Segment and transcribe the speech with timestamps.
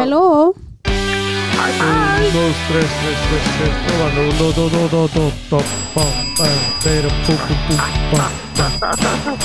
[0.00, 0.54] Hello.
[0.54, 4.20] Un, dos, tres, tres, tres, tres, probando.
[4.30, 5.62] Un, dos, dos, dos, dos, dos, dos,
[5.94, 6.04] pam,
[6.36, 6.46] pam,
[6.84, 7.78] pero, pum, pum, pum,
[8.80, 9.36] pam, pam.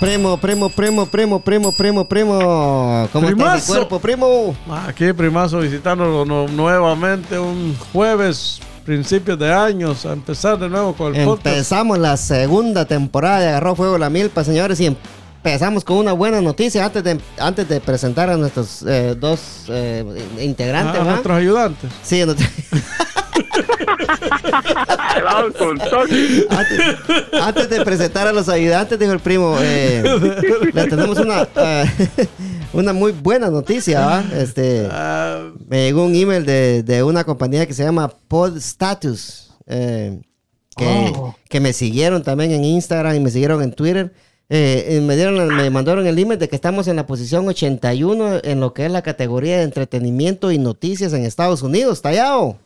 [0.00, 3.08] Primo, primo, primo, primo, primo, primo, primo.
[3.12, 4.54] ¿Cómo está cuerpo, primo?
[4.86, 11.14] Aquí, primazo, visitándonos no- nuevamente un jueves, principios de años, a empezar de nuevo con
[11.14, 11.46] el podcast.
[11.46, 14.96] Empezamos la segunda temporada de Agarró Fuego la Milpa, señores, y
[15.44, 20.04] empezamos con una buena noticia antes de, antes de presentar a nuestros eh, dos eh,
[20.40, 21.10] integrantes, Ah, ¿verdad?
[21.14, 21.90] nuestros ayudantes.
[22.04, 22.22] Sí,
[25.90, 26.46] Toki.
[26.48, 26.80] antes,
[27.40, 30.02] antes de presentar a los ayudantes, dijo el primo, eh,
[30.72, 31.84] le tenemos una, eh,
[32.72, 34.24] una muy buena noticia, ¿va?
[34.36, 39.52] Este, Ah, me llegó un email de, de una compañía que se llama Pod Status,
[39.66, 40.20] eh,
[40.76, 41.36] que, Oh.
[41.48, 44.12] que me siguieron también en Instagram y me siguieron en Twitter.
[44.54, 48.40] Eh, y me, dieron, me mandaron el email de que estamos en la posición 81
[48.44, 52.02] en lo que es la categoría de entretenimiento y noticias en Estados Unidos.
[52.02, 52.58] ¡Tallao!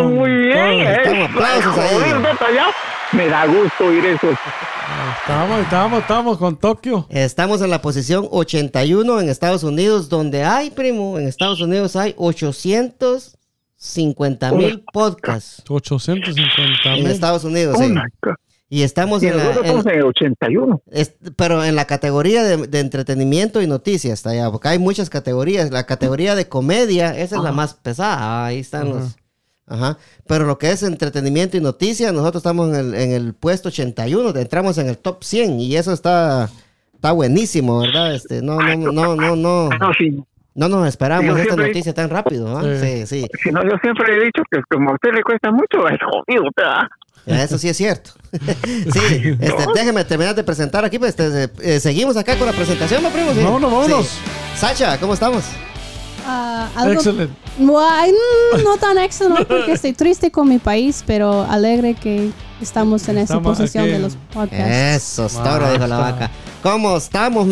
[0.00, 0.86] Muy bien.
[0.86, 1.96] Estamos, aplausos ahí.
[3.10, 4.28] Me da gusto oír eso.
[5.22, 7.04] estamos, estamos, estamos con Tokio.
[7.10, 12.14] Estamos en la posición 81 en Estados Unidos, donde hay, primo, en Estados Unidos hay
[12.16, 17.10] 850 mil podcasts 850 en mil.
[17.10, 17.74] Estados Unidos.
[17.76, 17.92] Oh sí.
[18.74, 20.82] Y estamos Y en la, nosotros en- estamos en el 81.
[20.90, 25.10] es- pero en la categoría de, de entretenimiento y noticias, está allá, porque hay muchas
[25.10, 25.70] categorías.
[25.70, 28.46] La categoría de comedia, esa es la más pesada.
[28.46, 29.16] Ahí están los.
[29.66, 29.98] Ajá.
[30.26, 34.30] Pero lo que es entretenimiento y noticias, nosotros estamos en el, en el puesto 81,
[34.36, 36.48] entramos en el top 100 y eso está,
[36.94, 38.14] está buenísimo, ¿verdad?
[38.14, 40.24] Este, no, no, no, no, no, No, sí.
[40.54, 42.62] no nos esperamos esta siempre- noticia tan rápido, ¿ah?
[42.80, 45.86] Sí, sí, Si no, yo siempre he dicho que como a usted le cuesta mucho,
[45.88, 46.44] es jodido.
[46.56, 46.88] ¿verdad?
[47.26, 48.10] Eso sí es cierto.
[48.32, 53.02] sí, este, déjeme terminar de presentar aquí, pues este, eh, seguimos acá con la presentación,
[53.02, 53.32] ¿no, primo?
[53.32, 53.40] Sí.
[53.42, 54.06] Vámonos, vámonos.
[54.06, 54.18] Sí.
[54.58, 55.44] Sacha, ¿cómo estamos?
[56.26, 57.34] Ah, algo- Excelente.
[57.58, 63.06] Guay, mm, no tan excelente porque estoy triste con mi país, pero alegre que estamos
[63.08, 64.70] en esa Estamos posición aquí de los podcasts.
[64.72, 66.30] Eso, está ahora, dijo la vaca.
[66.62, 67.46] ¿Cómo estamos,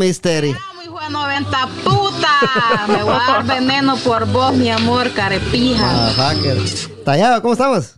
[0.84, 2.86] hijo de 90 puta.
[2.88, 5.82] Me voy a dar veneno por vos, mi amor, carepija.
[5.84, 6.58] Ah, hacker.
[7.04, 7.96] Tallado, ¿cómo estamos?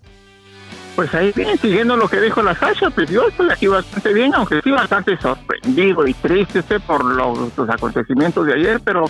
[0.97, 4.35] Pues ahí bien, siguiendo lo que dijo la Sasha, pues yo estoy aquí bastante bien,
[4.35, 9.07] aunque sí bastante sorprendido y triste por los, los acontecimientos de ayer, pero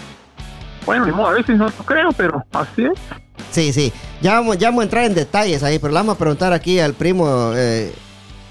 [0.86, 2.98] bueno, a veces no lo creo, pero así es.
[3.50, 3.92] Sí, sí.
[4.20, 6.78] Ya vamos, ya vamos a entrar en detalles ahí, pero le vamos a preguntar aquí
[6.78, 7.92] al primo, eh,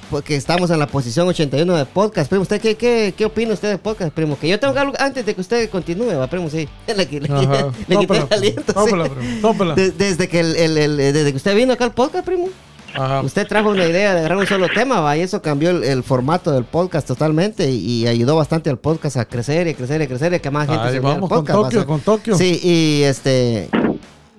[0.10, 2.30] porque estamos en la posición 81 de podcast.
[2.30, 4.38] Primo, ¿usted qué, qué, qué opina usted de podcast, primo?
[4.38, 6.68] Que yo tengo algo antes de que usted continúe, va, primo, sí.
[6.88, 8.74] Le, le- quité el aliento.
[8.86, 8.92] sí.
[8.92, 9.06] primo,
[9.42, 9.74] tópela.
[9.76, 12.50] De- desde, que el, el- el- desde que usted vino acá al podcast, primo.
[12.94, 13.22] Ajá.
[13.22, 16.04] Usted trajo una idea de agarrar un solo tema, va, y eso cambió el, el
[16.04, 20.08] formato del podcast totalmente y, y ayudó bastante al podcast a crecer y crecer y
[20.08, 22.36] crecer y que más gente Ahí se uniera al vamos con Tokio, con Tokio.
[22.38, 23.70] Sí, y este,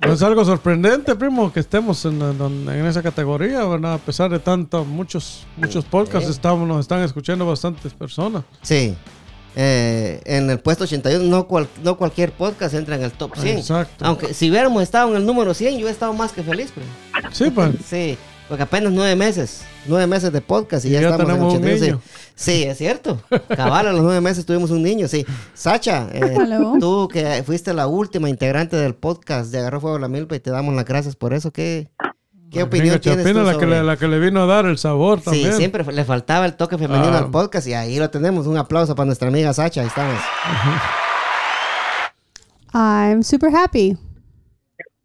[0.06, 3.94] No es algo sorprendente, primo, que estemos en, en- en esa categoría, ¿verdad?
[3.94, 8.42] A pesar de tanto, muchos, muchos podcasts estamos, nos están escuchando bastantes personas.
[8.62, 8.94] sí.
[9.54, 13.58] eh, en el puesto 81 no, cual- no cualquier podcast entra en el top 100.
[13.58, 14.04] Exacto.
[14.06, 16.72] Aunque si hubiéramos estado en el número 100, yo he estado más que feliz.
[16.72, 16.88] primo.
[17.32, 17.70] Sí, pues.
[17.86, 18.16] Sí,
[18.48, 21.54] porque apenas nueve meses, nueve meses de podcast y, Y ya, ya estamos en tenemos
[21.54, 21.86] un 81.
[21.86, 22.00] niño.
[22.04, 22.12] Sí.
[22.34, 23.20] Sí, es cierto.
[23.56, 25.24] Cabal, a los nueve meses tuvimos un niño, sí.
[25.54, 26.34] Sacha, eh,
[26.80, 30.50] tú que fuiste la última integrante del podcast de Agarró Fuego la Milpa y te
[30.50, 31.50] damos las gracias por eso.
[31.52, 31.88] ¿Qué,
[32.50, 34.66] qué opinión Venga, tienes Chapina, tú la, que le, la que le vino a dar
[34.66, 35.52] el sabor Sí, también.
[35.54, 37.18] siempre le faltaba el toque femenino Ah.
[37.18, 38.46] al podcast y ahí lo tenemos.
[38.46, 40.20] Un aplauso para nuestra amiga Sacha, ahí estamos.
[42.74, 43.96] I'm super happy.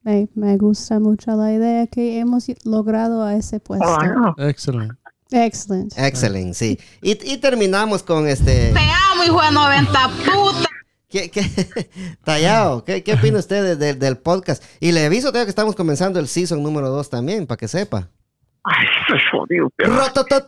[0.07, 3.85] Me, me gusta mucho la idea que hemos logrado a ese puesto.
[3.85, 3.97] Oh,
[4.38, 4.47] no.
[4.47, 4.95] Excelente.
[5.31, 5.91] Excellent.
[5.97, 6.79] Excelente, sí.
[7.01, 8.72] Y, y terminamos con este...
[8.72, 10.69] Te amo, hijo de 90 puta.
[11.09, 11.41] ¿Qué, qué,
[12.23, 14.63] Tallado, ¿qué, qué opina usted de- de- del podcast?
[14.79, 18.09] Y le aviso que estamos comenzando el season número 2 también, para que sepa.
[18.63, 19.69] Ay, eso es jodido.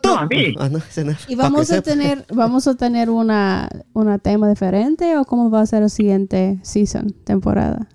[0.08, 0.54] No, a mí.
[0.58, 5.18] Ah, no, ese no, ¿Y vamos a tener, vamos a tener una, una tema diferente
[5.18, 7.88] o cómo va a ser el siguiente season, temporada?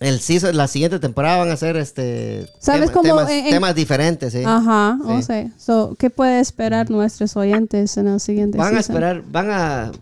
[0.00, 2.46] El season, la siguiente temporada van a ser este...
[2.58, 4.42] ¿Sabes tema- cómo temas, en- temas diferentes, sí.
[4.46, 5.22] Ajá, o Sí.
[5.24, 8.96] sea, so, ¿qué puede esperar nuestros oyentes en el siguiente Van a season?
[8.96, 9.92] esperar, van a...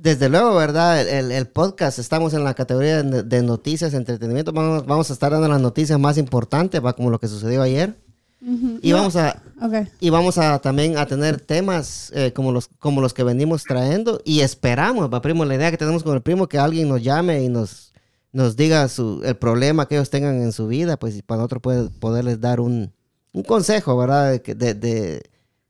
[0.00, 1.00] Desde luego, ¿verdad?
[1.06, 4.52] El, el- podcast, estamos en la categoría de, de noticias, entretenimiento.
[4.52, 7.96] Vamos, vamos a estar dando las noticias más importantes, va como lo que sucedió ayer.
[8.40, 8.78] Ujú.
[8.80, 9.88] Y No, vamos a, ok.
[10.00, 14.22] Y vamos a también a tener temas eh, como, los, como los que venimos trayendo
[14.24, 17.42] y esperamos, va primo, la idea que tenemos con el primo que alguien nos llame
[17.42, 17.89] y nos,
[18.32, 21.90] nos diga su, el problema que ellos tengan en su vida, pues para nosotros poder,
[21.98, 22.92] poderles dar un,
[23.32, 24.30] un consejo, ¿verdad?
[24.32, 25.22] De, que- de- de-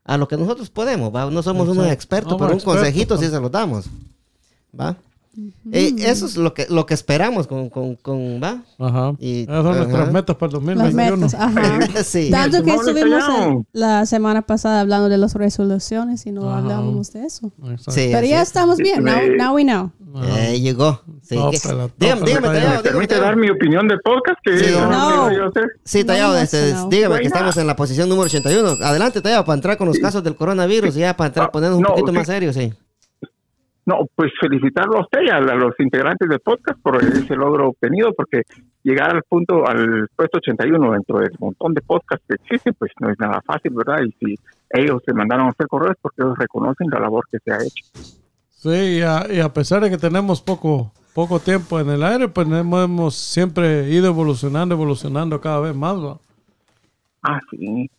[0.04, 1.30] a lo que nosotros podemos, ¿va?
[1.30, 3.86] No somos unos expertos, pero un expertos, consejito sí se los damos,
[4.78, 4.96] ¿va?
[5.72, 8.62] Eh, eso es lo que, lo que esperamos con, con, con ¿va?
[8.78, 9.12] Ajá.
[9.18, 10.10] Y- Esas son nuestras ajá.
[10.12, 11.16] metas para el Las 2021.
[11.16, 12.02] metas, ajá.
[12.04, 12.28] sí.
[12.32, 16.58] Tanto que estuvimos en- la semana pasada hablando de las resoluciones y no Ajá.
[16.58, 17.50] hablábamos de eso.
[17.88, 19.02] Sí, Pero ya estamos bien.
[19.04, 19.90] Now, now we know.
[20.24, 21.00] Eh, llegó.
[21.22, 22.26] Sí, tópela, dígame, dígame, Tallado.
[22.26, 23.26] Tallado, ¿Me dígame, permite Tallado.
[23.26, 24.38] dar mi opinión de podcast?
[24.42, 25.32] Que Sí, no, no.
[25.32, 25.52] yo.
[25.84, 26.88] Sí, Tallado, No, este, no.
[26.88, 28.78] dígame que estamos en la posición número 81.
[28.84, 31.78] Adelante, Tallado, para entrar con los casos del coronavirus y ya para entrar, Ah, ponernos
[31.78, 32.12] un poquito sí.
[32.18, 32.72] más serios, sí.
[33.86, 38.12] No, pues felicitarlo a usted y a, los integrantes del podcast por ese logro obtenido,
[38.12, 38.42] porque
[38.82, 43.10] llegar al punto, al puesto 81 dentro del montón de podcasts que existen, pues no
[43.10, 44.04] es nada fácil, ¿verdad?
[44.04, 44.34] Y si
[44.70, 47.84] ellos se mandaron a hacer correos, porque ellos reconocen la labor que se ha hecho.
[48.50, 52.28] Sí, y a, y a pesar de que tenemos poco, poco tiempo en el aire,
[52.28, 55.96] pues hemos, siempre ido evolucionando, evolucionando cada vez más.
[55.96, 56.18] ¿va?
[57.22, 57.90] Ah, sí.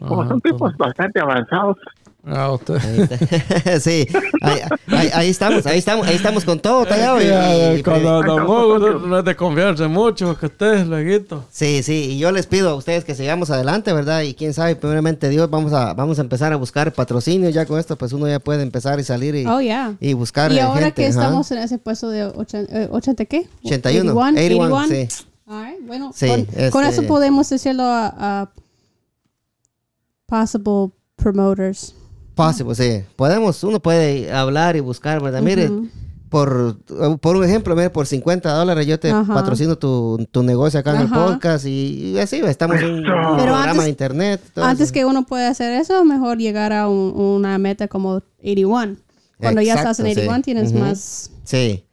[0.00, 1.76] Como Ajá, son tipos bastante avanzados.
[2.26, 2.76] Ah, usted.
[2.76, 3.80] Ahí está.
[3.80, 4.06] sí,
[4.42, 7.20] ahí, ahí- ahí estamos, ahí estamos, ahí estamos con todo, Tallado.
[7.20, 10.86] y- Ya, y- y- cuando Don no, Hugo no, es de confiarse mucho, que estés,
[10.86, 11.44] leguito.
[11.50, 14.20] Sí, sí, y yo les pido a ustedes que sigamos adelante, ¿verdad?
[14.22, 17.78] Y quién sabe, primeramente Dios, vamos a, vamos a empezar a buscar patrocinio ya con
[17.78, 19.94] esto, pues uno ya puede empezar y salir y, Oh, yeah.
[20.00, 23.24] y buscar Y eh, ahora gente, que estamos en ese puesto de 80, eh, 80
[23.24, 23.48] ¿qué?
[23.64, 25.24] 81, 81, 81, sí.
[25.46, 28.06] All right, Bueno, Sí, con, este- con eso podemos decirlo a,
[28.42, 28.50] a
[30.26, 31.94] possible promoters.
[32.46, 33.04] Possible, sí.
[33.16, 35.42] Podemos, uno puede hablar y buscar, ¿verdad?
[35.42, 35.88] Mire, Ujú.
[36.28, 36.78] por,
[37.20, 39.32] por un ejemplo, mire, por 50 dólares yo te Ajá.
[39.34, 43.62] patrocino tu, tu negocio acá en el podcast y, y así, estamos en un programa
[43.72, 44.40] antes- de internet.
[44.54, 44.92] todo Antes eso.
[44.94, 48.96] que uno pueda hacer eso, mejor llegar a un- una meta como 81.
[49.38, 50.26] Cuando ya estás en Exacto, sí.
[50.28, 50.78] 81 tienes Ujú.
[50.80, 51.30] más...
[51.44, 51.84] Sí.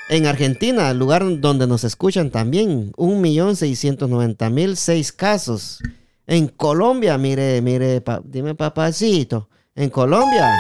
[0.09, 5.79] En Argentina, lugar donde nos escuchan también, 1.690.006 casos.
[6.27, 9.49] En Colombia, mire, mire, pa- dime papacito.
[9.75, 10.51] En Colombia,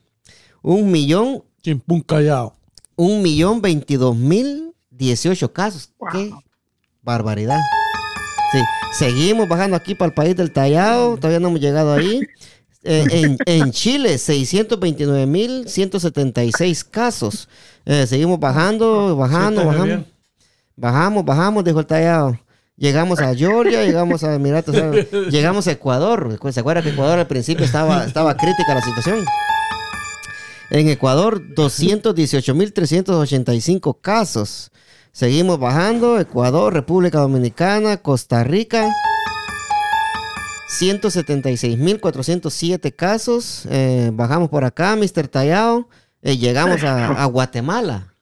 [0.69, 2.53] Un millón, Chimpún callado.
[2.95, 5.95] un millón veintidós mil dieciocho casos.
[6.13, 6.31] ¡Qué
[7.01, 7.59] barbaridad!
[8.53, 8.59] Sí,
[8.93, 12.21] seguimos bajando aquí para el país del Tallado, todavía no hemos llegado ahí.
[12.85, 17.49] Eh, en, en Chile, 629.176 casos.
[17.85, 19.85] Eh, seguimos bajando, bajando, bajando.
[19.85, 20.07] bien.
[20.77, 22.39] Bajamos, bajamos, dijo el Tallado.
[22.77, 26.39] Llegamos a Georgia, llegamos a Emiratos, Árabes, llegamos a Ecuador.
[26.53, 29.25] ¿Se acuerda que Ecuador al principio estaba, estaba crítica la situación?
[30.71, 34.71] En Ecuador, 218.385 casos.
[35.13, 36.19] Seguimos bajando.
[36.21, 38.87] Ecuador, República Dominicana, Costa Rica.
[40.81, 43.67] 176.407 casos.
[43.71, 45.29] Eh, bajamos por acá, Mr.
[45.29, 45.89] Tallado.
[46.23, 48.15] Eh, llegamos a, a Guatemala.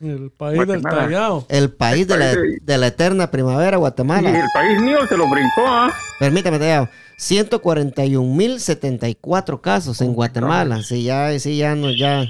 [0.00, 1.04] El país del Guatemala.
[1.04, 1.46] tallado.
[1.48, 4.30] El país de la, de la eterna primavera, Y Guatemala.
[4.30, 5.92] el país mío se lo brincó, ¿ah?
[6.18, 6.88] Permítame, Tallado.
[7.22, 10.82] 141.074 casos en Guatemala.
[10.82, 12.24] Sí, ya, sí, ya nos, ya,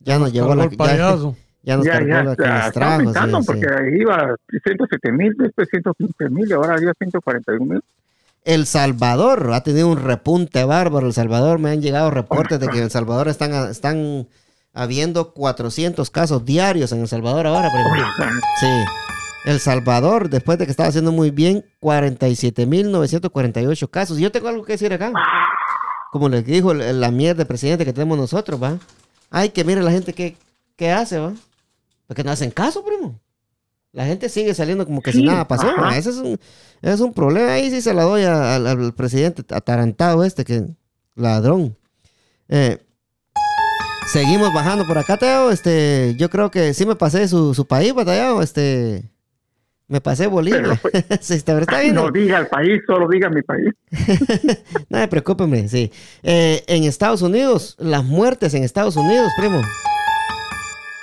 [0.00, 0.92] ya nos llevó Cargó la...
[0.92, 2.98] el Ya, ya nos Ya, cargó ya, la que ya, nos está trajo.
[2.98, 3.46] sí, brincando sí.
[3.46, 7.80] porque ahí iba 107 mil, después 115 mil y ahora había 141 mil.
[8.44, 11.06] El Salvador ha tenido un repunte bárbaro.
[11.06, 14.26] El Salvador, me han llegado reportes de que en El Salvador están, están
[14.74, 17.70] habiendo 400 casos diarios en El Salvador ahora.
[18.60, 18.66] Sí.
[19.44, 24.18] El Salvador, después de que estaba haciendo muy bien, 47.948 casos.
[24.18, 25.12] Y yo tengo algo que decir acá.
[26.12, 28.78] Como les dijo el- la mierda de presidente que tenemos nosotros, ¿va?
[29.30, 30.36] Ay, que mire la gente que,
[30.76, 31.32] que hace, ¿va?
[32.06, 33.18] Porque no hacen caso, primo.
[33.92, 35.68] La gente sigue saliendo como que si Sí, nada pasó.
[35.92, 36.38] Ese es un,
[36.82, 37.52] es un problema.
[37.52, 40.64] Ahí sí se la doy a- al presidente atarantado este, que
[41.14, 41.76] ladrón.
[42.48, 42.78] Eh,
[44.06, 45.50] Seguimos bajando por acá, Teo.
[45.50, 48.42] Este, yo creo que sí me pasé su, su país, batallado.
[48.42, 49.10] Este,
[49.88, 50.80] me pasé Bolivia.
[51.20, 51.94] sí, está, está bien.
[51.94, 53.68] No diga el país, solo diga mi país.
[54.88, 55.92] no me preocupe, hombre, sí.
[56.22, 59.60] Eh, en Estados Unidos, las muertes en Estados Unidos, primo.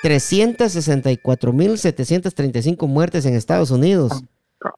[0.04, 4.24] 364.735 muertes en Estados Unidos.
[4.64, 4.74] Ah.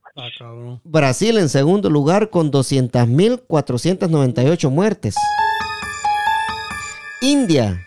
[0.84, 5.16] Brasil en segundo lugar con 200.498 muertes.
[7.22, 7.82] India,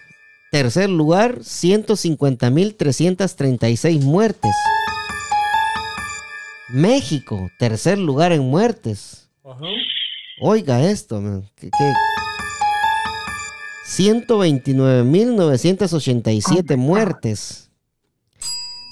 [0.51, 4.53] tercer lugar, 150.336 muertes.
[6.69, 9.29] México, tercer lugar en muertes.
[9.45, 9.67] Ajá.
[10.41, 11.71] Oiga esto, man, que
[13.87, 17.71] 129.987 muertes.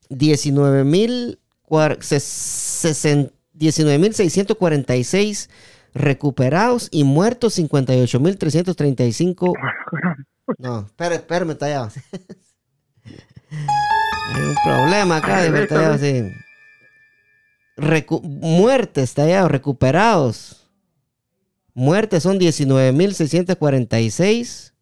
[0.09, 1.39] 19.000
[1.69, 5.51] cuar- ses- sesen- 19.646
[5.95, 9.53] recuperados y muertos 58.335
[10.59, 11.91] no, espérame, espérame, tallado.
[13.51, 15.43] Hay un problema acá.
[17.77, 20.69] Recu- muertes, tallado, recuperados.
[21.75, 24.73] Muertes son 19.646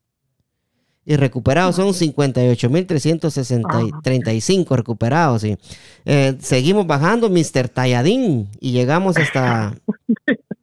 [1.04, 5.56] y recuperados son 58.335 recuperados, sí.
[6.04, 7.68] Eh, seguimos bajando, Mr.
[7.68, 9.74] Talladín, y llegamos hasta...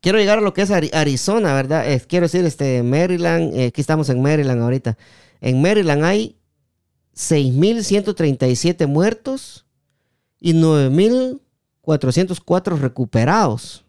[0.00, 1.90] Quiero llegar a lo que es Ari- Arizona, ¿verdad?
[1.90, 4.96] Eh, quiero decir, este, Maryland, eh, aquí estamos en Maryland ahorita.
[5.40, 6.36] En Maryland hay
[7.14, 9.66] 6.137 muertos
[10.40, 13.84] y 9.404 recuperados.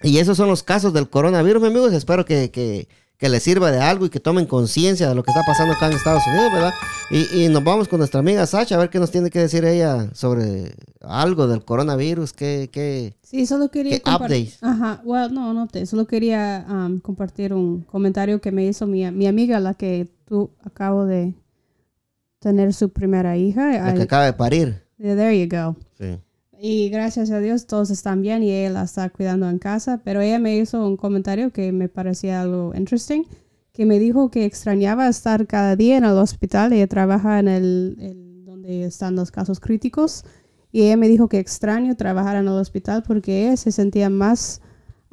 [0.04, 1.94] Y esos son los casos del coronavirus, mi amigos.
[1.94, 2.88] Espero que, que-
[3.22, 5.86] que les sirva de algo y que tomen conciencia de lo que está pasando acá
[5.86, 6.74] en Estados Unidos, ¿verdad?
[7.12, 9.63] Y, y nos vamos con nuestra amiga Sacha a ver qué nos tiene que decir
[9.63, 12.34] ella sobre algo del coronavirus.
[12.34, 14.54] ¿Qué, qué, Sí, solo quería ¿Qué update?
[14.62, 15.86] Ajá, well, no, no update.
[15.86, 20.50] Solo quería um, compartir un comentario que me hizo mi, mi amiga, la que tú
[20.63, 21.36] acabo de
[22.40, 23.72] tener su primera hija.
[23.86, 24.84] la que I- acaba de parir?
[24.98, 25.75] Yeah, there you go.
[26.00, 26.18] Sí.
[26.63, 30.01] Y gracias a Dios todos están bien y ella la está cuidando en casa.
[30.03, 33.24] Pero ella me hizo un comentario que me parecía algo interesting,
[33.74, 36.72] que me dijo que extrañaba estar cada día en el hospital.
[36.74, 40.24] Ella trabaja en el, el- donde están los casos críticos.
[40.72, 44.62] Y ella me dijo que extraño trabajar en el hospital porque ella se sentía más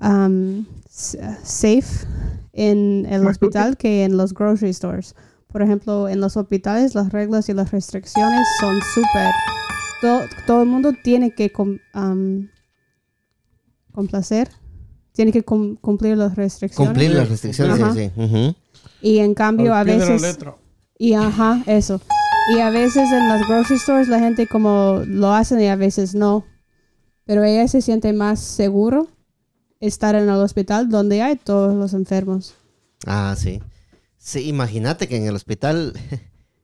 [0.02, 2.06] um, safe
[2.52, 5.14] en el hospital que en los grocery stores.
[5.50, 9.32] Por ejemplo, en los hospitales las reglas y las restricciones son súper
[10.00, 11.50] todo, todo el mundo tiene que
[13.92, 14.48] complacer,
[15.12, 16.88] tiene que cum- cumplir las restricciones.
[16.90, 17.94] Cumplir las restricciones, Ajá.
[17.94, 18.56] sí, sí.
[19.00, 20.38] Y en cambio a veces...
[21.00, 22.00] Y ajá, eso.
[22.56, 26.14] Y a veces en las grocery stores la gente como lo hacen y a veces
[26.14, 26.44] no.
[27.24, 29.08] Pero ella se siente más seguro
[29.80, 32.54] estar en el hospital donde hay todos los enfermos.
[33.06, 33.60] Ah, sí.
[34.16, 35.92] Sí, imagínate que en el hospital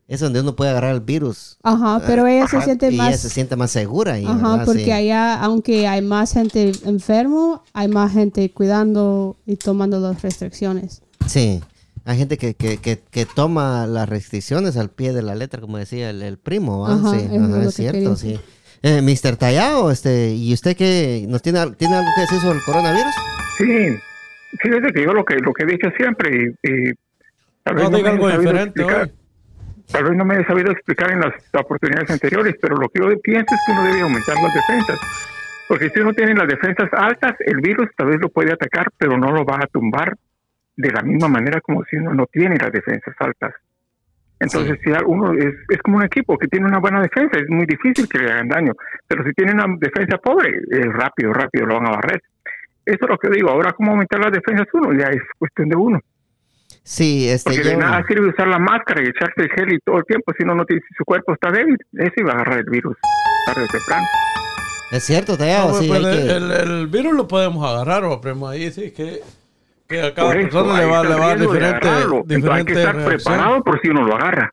[0.06, 1.56] es donde uno puede agarrar el virus.
[1.62, 3.08] Ajá, pero ella se siente y más...
[3.08, 4.64] ella se siente más segura ahí, Ajá, ¿verdad?
[4.66, 4.92] porque Sí.
[4.92, 11.02] allá, aunque hay más gente enfermo, hay más gente cuidando y tomando las restricciones.
[11.26, 11.60] Sí.
[12.06, 15.78] Hay gente que, que, que, que toma las restricciones al pie de la letra, como
[15.78, 16.86] decía el, el primo.
[16.86, 18.38] Ajá, sí, es ajá, lo es que cierto, sí.
[18.82, 19.36] Eh, Mr.
[19.36, 21.24] Tallado, este, ¿y usted qué?
[21.26, 23.14] ¿Nos tiene, tiene algo que decir sobre el coronavirus?
[23.56, 23.64] Sí,
[24.60, 26.30] fíjate que yo lo que, lo que he dicho siempre
[26.62, 26.92] y, y
[27.62, 29.10] tal vez No diga algo diferente hoy.
[29.90, 33.20] Tal vez no me he sabido explicar en las oportunidades anteriores, pero lo que yo
[33.20, 34.98] pienso es que uno debe aumentar las defensas.
[35.68, 39.16] Porque si uno tiene las defensas altas, el virus tal vez lo puede atacar, pero
[39.16, 40.14] no lo va a tumbar
[40.76, 43.54] de la misma manera como si uno no tiene las defensas altas.
[44.40, 47.64] Entonces, si uno es, es como un equipo que tiene una buena defensa, es muy
[47.64, 48.72] difícil que le hagan daño.
[49.06, 52.20] Pero si tiene una defensa pobre, es rápido, rápido lo van a barrer.
[52.84, 53.48] Eso es lo que digo.
[53.48, 54.92] Ahora, ¿cómo aumentar las defensas uno?
[54.92, 56.00] Ya es cuestión de uno.
[56.86, 59.96] Sí, este, Porque de nada sirve usar la máscara y echarse el gel y todo
[59.98, 61.78] el tiempo si no, no tiene, si su cuerpo está débil.
[61.94, 62.96] Ese va a agarrar el virus
[63.46, 64.06] tarde o temprano.
[64.92, 68.48] es cierto, No, sí, pues, hay que- el, el virus lo podemos agarrar, o primo,
[68.48, 69.20] ahí sí que,
[69.88, 71.88] que a cada eso, persona le va, le a diferente.
[71.88, 73.06] Entonces, hay que diferente estar reacción.
[73.34, 74.50] preparado por si uno lo agarra.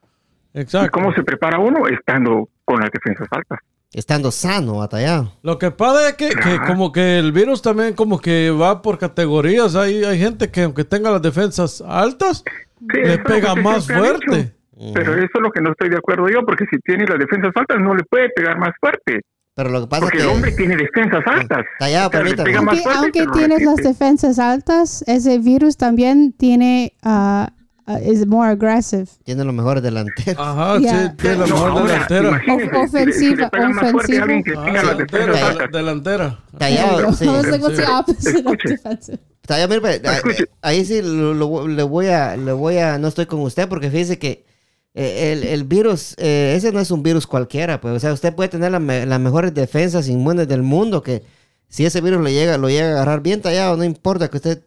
[0.54, 0.86] Exacto.
[0.86, 1.86] ¿Y cómo se prepara uno?
[1.86, 3.58] Estando con las defensas altas.
[3.92, 5.32] Estando sano, Tallado.
[5.42, 6.30] Lo que pasa es que,
[6.66, 9.74] como que el virus también como que va por categorías.
[9.76, 12.42] Hay, hay gente que aunque tenga las defensas altas,
[12.80, 14.54] Sí, le pega más fuerte.
[14.94, 17.52] Pero eso es lo que no estoy de acuerdo yo, porque si tiene las defensas
[17.54, 19.20] altas no le puede pegar más fuerte.
[19.54, 20.34] Pero lo que pasa Porque es el que...
[20.34, 21.64] hombre tiene defensas altas.
[21.78, 22.50] Tallado, O sea, le permítame.
[22.50, 27.52] pega más Aunque, fuerte, aunque tienes las defensas altas, ese virus también tiene, ah,
[27.94, 29.06] ah, es more aggressive.
[29.24, 30.36] Tiene los mejores delanteros.
[30.38, 31.08] Ajá, Ya.
[31.10, 36.38] sí, tiene No, ofensiva, pega más fuerte a alguien que Ah, delantera.
[36.58, 37.24] Tallado, sí.
[37.24, 37.90] I was like, what's the Sí.
[37.92, 38.68] opposite of Escuche.
[38.68, 39.18] defensive?
[39.46, 40.02] Tallado, mire,
[40.60, 43.90] ahí sí lo, lo- le voy a, le voy a, no estoy con usted porque
[43.90, 44.44] fíjese que
[44.94, 48.34] eh, el, el virus, eh, ese no es un virus cualquiera, pues, o sea, usted
[48.34, 51.22] puede tener la me- las mejores defensas inmunes del mundo que
[51.68, 54.62] si ese virus le llega, lo llega a agarrar bien tallado, no importa que usted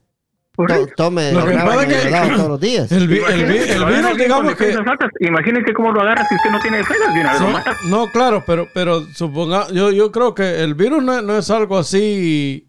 [0.56, 2.92] to- tome Lo que pasa es que- helado todos los días.
[2.92, 4.76] El, vi- el, vi- Imagínese, el lo agarra virus, digamos que...
[5.28, 7.14] Imagínese cómo lo agarra si usted no tiene defensas.
[7.14, 11.04] De una vez lo No, claro, pero, pero suponga, yo, yo creo que el virus
[11.04, 12.68] no, no es algo así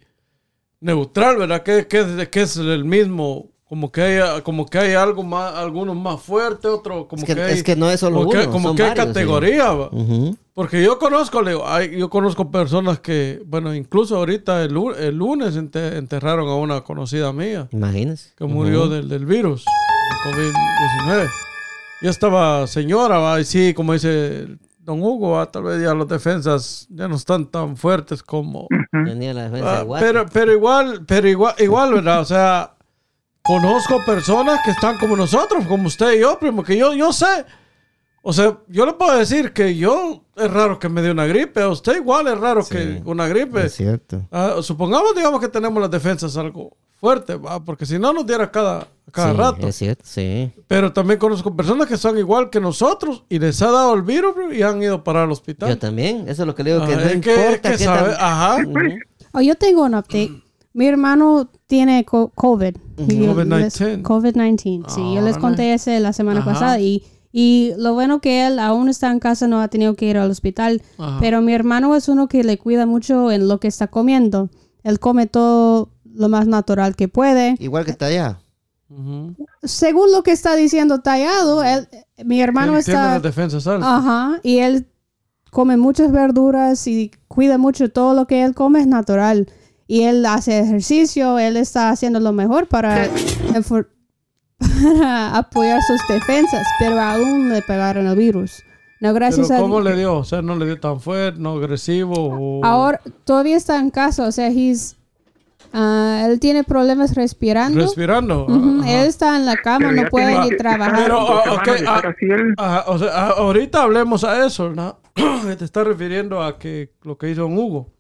[0.80, 1.62] neutral, ¿verdad?
[1.62, 5.54] Que, que, es- que es el mismo, como que hay, como que hay algo más,
[5.54, 8.30] algunos más fuertes, otros como Es que- que, hay, es que no es solo como
[8.30, 9.12] que, uno, como son que hay varios, sí.
[9.14, 9.88] categoría, ¿va?
[9.90, 10.36] Ujú.
[10.54, 15.16] Porque yo conozco, le digo, hay- yo conozco personas que, bueno, incluso ahorita el, el
[15.16, 18.30] lunes ente- enterraron a una conocida mía Imagínese.
[18.36, 19.64] que murió del, del virus,
[20.24, 21.28] del COVID-19.
[22.02, 23.40] Ya estaba señora, ¿va?
[23.40, 24.46] y sí, como dice
[24.78, 25.50] don Hugo, ¿va?
[25.50, 28.68] tal vez ya las defensas ya no están tan fuertes como...
[29.04, 30.06] Tenía la defensa Ah, de guate.
[30.06, 32.20] pero, pero igual, pero igual, igual, ¿verdad?
[32.20, 32.75] O sea,
[33.46, 37.44] conozco personas que están como nosotros, como usted y yo, primo, que yo, yo sé.
[38.22, 41.62] O sea, yo le puedo decir que yo es raro que me dé una gripe,
[41.62, 43.66] a usted igual es raro que una gripe.
[43.66, 44.22] Es cierto.
[44.32, 47.62] Ah, supongamos, digamos, que tenemos las defensas algo fuerte, ¿va?
[47.62, 49.68] porque si no nos diera cada, cada Sí, rato.
[49.68, 50.50] Es cierto, sí.
[50.66, 54.34] Pero también conozco personas que son igual que nosotros y les ha dado el virus
[54.34, 55.68] bro, y han ido para el hospital.
[55.68, 56.24] Yo también.
[56.28, 57.78] Eso es lo que le digo, que Ah, no es que- importa es que qué
[57.84, 58.56] sabe- tan- ajá.
[58.66, 58.80] Ujú.
[59.34, 60.42] Oh, yo tengo un update.
[60.76, 62.76] Mi hermano tiene co- COVID.
[63.08, 64.02] Y yo les- COVID-19.
[64.02, 64.84] COVID-19.
[64.88, 66.52] Sí, yo les conté ese la semana Ajá.
[66.52, 70.04] pasada y, y lo bueno que él aún está en casa, no ha tenido que
[70.06, 70.82] ir al hospital.
[70.98, 71.16] Ajá.
[71.20, 74.50] Pero mi hermano es uno que le cuida mucho en lo que está comiendo.
[74.82, 77.56] Él come todo lo más natural que puede.
[77.58, 78.38] Igual que está allá.
[79.62, 81.88] Según lo que está diciendo Tallado, él,
[82.24, 83.14] mi hermano Él tiene está...
[83.14, 83.88] las defensas altas.
[83.90, 84.86] Ajá, y él
[85.50, 89.48] come muchas verduras y cuida mucho todo lo que él come es natural.
[89.88, 93.04] Y él hace ejercicio, él está haciendo lo mejor para,
[93.54, 98.62] para apoyar sus defensas, pero aún le pegaron el virus.
[99.00, 100.14] No, gracias Pero a ¿cómo le dio?
[100.16, 102.14] O sea, no le dio tan fuerte, no agresivo.
[102.16, 104.96] o- Ahora todavía está en casa, o sea, he's,
[105.74, 107.78] ah, él tiene problemas respirando.
[107.78, 108.46] Respirando.
[108.46, 108.90] Ujú, Ajá.
[109.02, 111.02] Él está en la cama, Pero no puede tiene- ni trabajar.
[111.02, 112.54] Pero, ah, semanas ok, de estar ah, así él.
[112.56, 114.98] Ajá, o sea, a- ahorita hablemos a eso, ¿no?
[115.58, 117.92] Te está refiriendo a que lo que hizo don Hugo.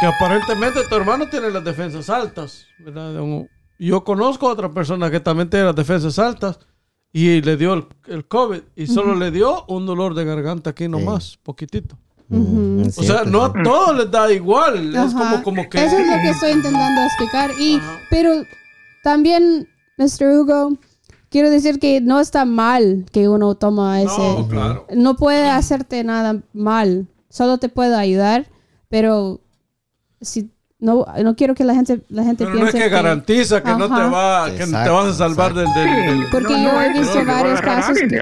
[0.00, 3.12] Que aparentemente tu hermano tiene las defensas altas, ¿verdad?
[3.78, 6.58] Yo conozco a otra persona que también tiene las defensas altas
[7.12, 10.88] y le dio el, el COVID y solo le dio un dolor de garganta aquí
[10.88, 11.98] nomás, poquitito.
[12.30, 13.52] Ujú, es O sea, no sí.
[13.58, 14.94] a todos les da igual.
[14.94, 15.84] Es como, como que...
[15.84, 17.50] Eso es lo que estoy intentando explicar.
[17.58, 17.98] Y, Ajá.
[18.08, 18.30] pero
[19.02, 20.28] también, Mr.
[20.28, 20.78] Hugo,
[21.28, 24.16] quiero decir que no está mal que uno toma ese.
[24.16, 24.86] No, claro.
[24.94, 27.08] No puede hacerte nada mal.
[27.28, 28.46] Solo te puede ayudar.
[28.88, 29.40] Pero
[30.20, 33.62] si no, no quiero que la gente, la gente Pero no es piense que garantiza
[33.62, 34.08] que no te, Ajá.
[34.08, 35.66] va, que te vas a salvar del...
[35.74, 38.20] del- del- Porque yo he visto no, no, varios no, no, casos que-.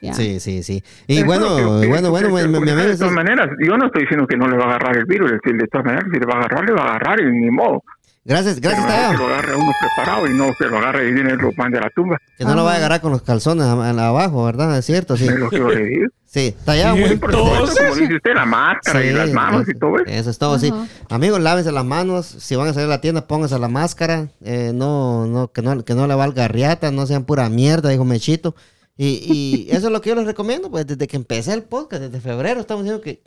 [0.00, 0.12] Ya.
[0.12, 0.82] Sí, sí, sí.
[1.06, 2.88] Y Eso bueno, que bueno, bueno, que- porque amigo...
[2.88, 5.32] De todas maneras, yo no estoy diciendo que no le va a agarrar el virus,
[5.32, 7.24] es decir, de todas maneras, si le va a agarrar, le va a agarrar y
[7.32, 7.82] ni modo.
[8.26, 11.34] Gracias, gracias, Pero que lo agarre uno preparado y no que lo agarre y viene
[11.34, 12.18] y lo mande a la tumba.
[12.38, 14.78] Que no lo vaya a agarrar con los calzones abajo, ¿verdad?
[14.78, 15.26] Es cierto, sí.
[15.26, 16.06] Es lo que yo le digo.
[16.24, 16.54] Sí.
[16.66, 16.82] Sí.
[16.98, 20.04] muy- como dice usted, la máscara y las manos y todo eso.
[20.06, 20.72] Eso es todo, sí.
[21.10, 22.24] Amigos, lávense las manos.
[22.26, 24.28] Si van a salir a la tienda, pónganse la máscara.
[24.42, 28.04] Eh, no, no, que no, que no le valga riata, no sean pura mierda, dijo
[28.04, 28.56] Mechito.
[28.96, 32.02] Y, y eso es lo que yo les recomiendo, pues desde que empecé el podcast,
[32.02, 33.22] desde febrero, estamos diciendo que.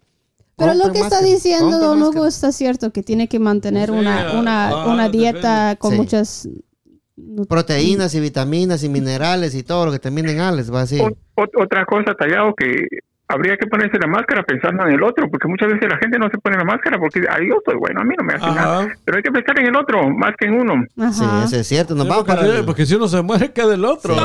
[0.58, 2.02] Pero lo que está diciendo Don.
[2.02, 5.78] Hugo está cierto, que tiene que mantener Sí, una, una, ah, una dieta depende.
[5.78, 5.98] con Sí.
[5.98, 6.50] muchas...
[7.50, 11.00] Proteínas y vitaminas y minerales y todo lo que termine en Alex, va así.
[11.36, 12.88] Otra cosa, Tallado, que
[13.28, 16.30] habría que ponerse la máscara pensando en el otro, porque muchas veces la gente no
[16.30, 18.56] se pone la máscara porque ahí yo estoy bueno, a mí no me hace Ajá.
[18.56, 18.88] nada.
[19.04, 20.84] Pero hay que pensar en el otro, más que en uno.
[21.12, 21.44] Sí, Ajá.
[21.46, 21.96] eso es cierto.
[21.96, 22.52] Nos Sí, vamos porque, para.
[22.54, 24.16] sí, el- porque si uno se muere, queda el otro.
[24.16, 24.22] Sí.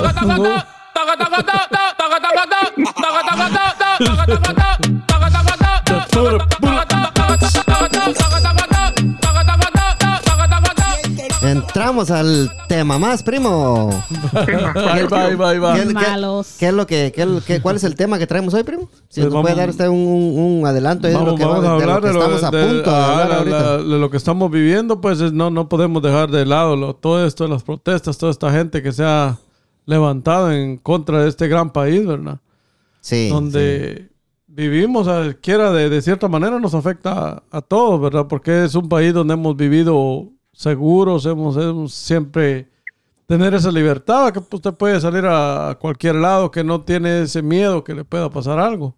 [11.42, 13.90] Entramos al tema más, primo.
[14.32, 15.74] Va, ahí va.
[15.74, 16.54] ¿Qué, qué- Malos.
[16.58, 18.88] qué es lo que, qué que- ¿Cuál es el tema que traemos hoy, primo?
[19.08, 21.64] Si Pues nos vamos- puede dar usted un, un- un adelanto de lo que, vamos
[21.64, 23.36] va- a de lo hablar que de lo, estamos a de- punto de hablar la-
[23.38, 23.60] ahorita.
[23.62, 26.94] la- de lo que estamos viviendo, pues es- no, no podemos dejar de lado lo-
[26.94, 29.36] todo esto, las protestas, toda esta gente que se ha
[29.84, 32.38] levantado en contra de este gran país, ¿verdad?
[33.00, 34.11] sí, donde
[34.54, 35.08] vivimos,
[35.40, 38.26] quiera de, de cierta manera, nos afecta a, a todos, ¿verdad?
[38.28, 42.68] Porque es un país donde hemos vivido seguros, hemos, hemos siempre
[43.26, 47.82] tener esa libertad, que usted puede salir a cualquier lado, que no tiene ese miedo
[47.82, 48.94] que le pueda pasar algo.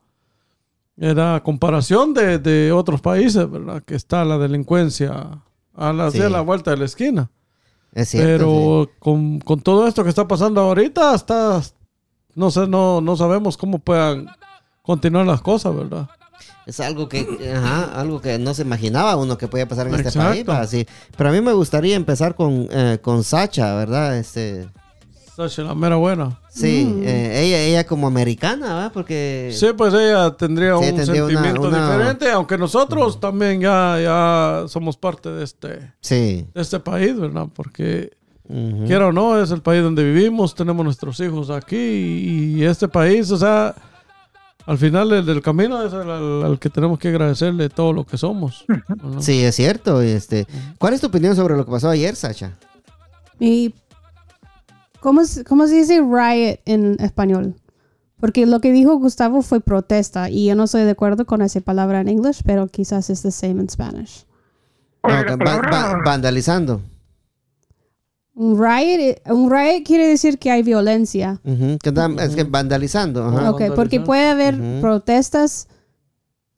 [0.96, 3.82] Era comparación de, de otros países, ¿verdad?
[3.84, 5.42] Que está la delincuencia
[5.74, 6.20] a la, Sí.
[6.20, 7.30] a la vuelta de la esquina.
[7.94, 8.28] sí, es cierto.
[8.28, 11.60] Pero con, con todo esto que está pasando ahorita, hasta
[12.34, 14.26] no sé, no, no sabemos cómo puedan
[14.85, 16.09] continuar las cosas, ¿verdad?
[16.66, 20.18] Es algo que, ajá, algo que no se imaginaba uno que podía pasar en este
[20.18, 20.44] país.
[20.49, 20.87] va, sí.
[21.16, 24.16] Pero a mí me gustaría empezar con, eh, con Sacha, ¿verdad?
[24.18, 24.66] Este,
[25.37, 26.38] Sacha, la mera buena.
[26.49, 27.03] sí, Mm.
[27.05, 28.92] eh, ella, ella como americana, ¿verdad?
[28.94, 33.99] Porque Sí, pues ella tendría Sí, un tendría sentimiento una- diferente, aunque nosotros también ya,
[34.03, 36.47] ya somos parte de este, sí.
[36.55, 37.47] de este país, ¿verdad?
[37.55, 38.16] Porque
[38.49, 38.85] ujú.
[38.87, 42.87] quiera o no, es el país donde vivimos, tenemos nuestros hijos aquí y, y este
[42.88, 43.75] país, o sea,
[44.66, 48.05] al final del, del camino es al, al- al que tenemos que agradecerle todo lo
[48.05, 48.64] que somos.
[49.20, 50.00] Sí, es cierto.
[50.00, 50.46] Este,
[50.79, 52.53] ¿Cuál es tu opinión sobre lo que pasó ayer, Sacha?
[53.38, 53.74] Y
[55.00, 57.55] ¿cómo, se- ¿Cómo se dice riot en español?
[58.20, 61.61] Porque lo que dijo Gustavo fue protesta y yo no estoy de acuerdo con esa
[61.61, 64.24] palabra en inglés, pero quizás es the same in Spanish.
[65.03, 66.81] No, va- va- vandalizando.
[68.37, 71.40] Un riot, eh, un riot quiere decir que hay violencia.
[71.44, 73.25] Ujú, que andan- Es que vandalizando.
[73.25, 73.51] ajá.
[73.53, 74.81] Ok, porque puede haber Ujú.
[74.81, 75.68] protestas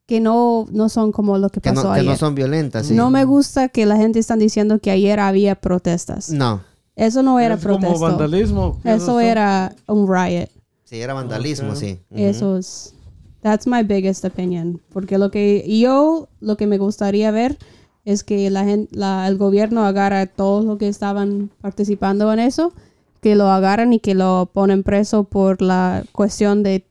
[0.07, 2.13] que no, no son como lo que Que, pasó no, que ayer.
[2.13, 2.87] no son violentas.
[2.87, 2.95] Sí.
[2.95, 6.31] No me gusta que la gente está diciendo que ayer había protestas.
[6.31, 6.63] No.
[6.95, 8.07] Eso no era es como protesta.
[8.09, 8.79] vandalismo.
[8.83, 10.49] ¿qué es Eso era un riot.
[10.85, 11.77] Sí, era vandalismo, Ok.
[11.77, 11.99] sí.
[12.11, 12.23] Ujú.
[12.23, 12.95] Eso es.
[13.43, 14.81] That's my biggest opinion.
[14.93, 17.59] Porque lo que yo, lo que me gustaría ver
[18.07, 22.39] es que la gente, la, el gobierno agarra a todos los que estaban participando en
[22.39, 22.73] eso,
[23.21, 26.87] que lo agarran y que lo ponen preso por la cuestión de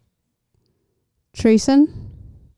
[1.32, 1.89] treason.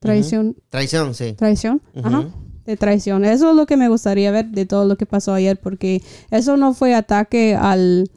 [0.00, 0.56] Traición.
[0.70, 1.34] Traición, sí.
[1.34, 1.80] Traición.
[2.02, 2.26] Ajá.
[2.66, 3.24] De traición.
[3.24, 6.56] Eso es lo que me gustaría ver de todo lo que pasó ayer, porque eso
[6.56, 8.10] no fue ataque al.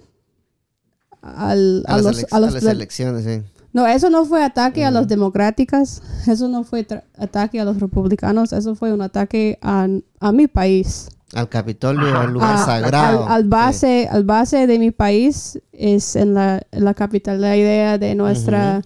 [1.22, 3.51] al A, a las, los, a los a las elecciones, sí.
[3.74, 6.86] No, eso no fue ataque a los democráticas, eso no fue
[7.18, 9.88] ataque a los republicanos, eso fue un ataque a,
[10.20, 11.10] a mi país.
[11.34, 13.26] Al Capitolio, al lugar A- sagrado.
[13.26, 17.40] Al, al base, al base de mi país es en la, en la capital.
[17.40, 18.82] La idea de nuestra,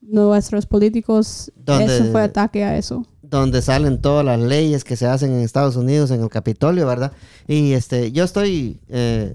[0.00, 3.06] nuestros políticos, Donde- eso fue ataque a eso.
[3.22, 7.12] donde salen todas las leyes que se hacen en Estados Unidos, en el Capitolio, ¿verdad?
[7.48, 9.34] Y este, yo estoy, eh,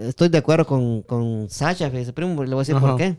[0.00, 2.86] estoy de acuerdo con, con Sasha, fíjese, primo, le voy a decir Ajá.
[2.88, 3.16] por qué.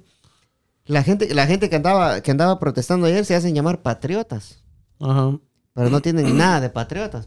[0.91, 4.63] La gente, la gente que andaba, que andaba protestando ayer se hacen llamar patriotas,
[4.99, 5.37] Ajá.
[5.73, 7.25] pero no tienen nada de patriotas.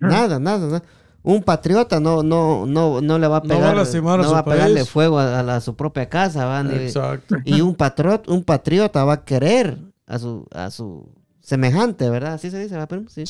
[0.00, 0.82] Nada, nada, nada.
[1.24, 3.84] Un patriota no, no, no, no le va a No va a pegar, a
[4.18, 4.88] no su va a pegarle país.
[4.90, 7.36] fuego a, a la- a su propia casa, Exacto.
[7.44, 11.08] y un patriota, un patriota va a querer a su, a su
[11.40, 12.34] semejante, ¿verdad?
[12.34, 12.86] Así se dice, ¿va.
[13.08, 13.24] Sí.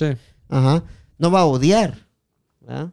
[0.49, 0.83] Ajá.
[1.19, 2.09] No va a odiar.
[2.61, 2.91] ¿verdad?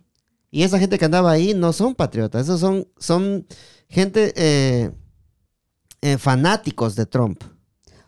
[0.51, 2.43] Y esa gente que andaba ahí no son patriotas.
[2.43, 3.45] Esos son, son
[3.87, 4.91] gente eh,
[6.01, 7.41] eh, fanáticos de Trump.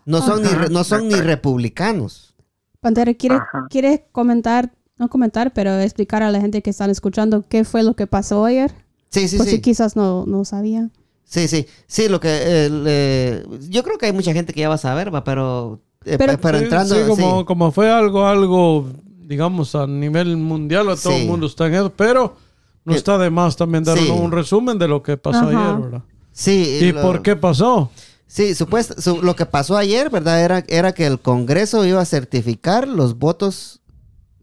[0.04, 2.34] No son, ni, re- no son ni republicanos.
[2.80, 3.40] Pantera, ¿quieres.
[3.70, 7.94] ¿quieres comentar no comentar, pero explicar a la gente que están escuchando qué fue lo
[7.96, 8.72] que pasó ayer.
[9.08, 9.52] Sí, sí, por sí.
[9.52, 10.90] si quizás no, no sabía.
[11.24, 11.66] Sí, sí.
[11.88, 12.28] Sí, lo que...
[12.30, 15.80] eh, yo creo que hay mucha gente que ya va a saber, va, pero...
[16.04, 16.94] eh, Pero- entrando...
[16.94, 17.44] sí, como, sí.
[17.46, 18.86] como fue algo, algo,
[19.26, 21.22] digamos, a nivel mundial, a todo Sí.
[21.22, 22.36] el mundo está en eso, pero
[22.84, 24.08] no Eh, está de más también dar sí.
[24.08, 25.48] un, un resumen de lo que pasó Ajá.
[25.72, 26.02] ayer, ¿verdad?
[26.32, 27.90] Sí, ¿Y lo- por qué pasó?
[28.26, 30.42] Sí, supuesto, su- lo que pasó ayer, ¿verdad?
[30.42, 33.80] Era, era que el Congreso iba a certificar los votos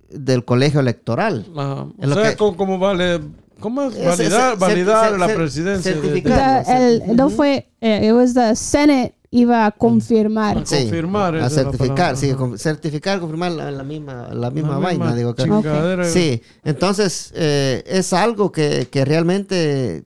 [0.10, 1.45] del colegio electoral.
[1.58, 1.88] Ajá.
[1.99, 3.19] O sea, que- ¿cómo, cómo vale,
[3.60, 5.91] cómo es validar, es- validar la presidencia?
[5.93, 6.60] de- certificar.
[6.60, 6.71] de- sí.
[7.10, 10.62] el, no fue, eh, it was the Senate iba a confirmar.
[10.65, 15.06] Sí, confirmar, esa A certificar, sí, certificar, confirmar la, la misma, la misma La vaina,
[15.06, 16.06] misma digo que.
[16.12, 20.04] Sí, entonces eh, es algo que, que realmente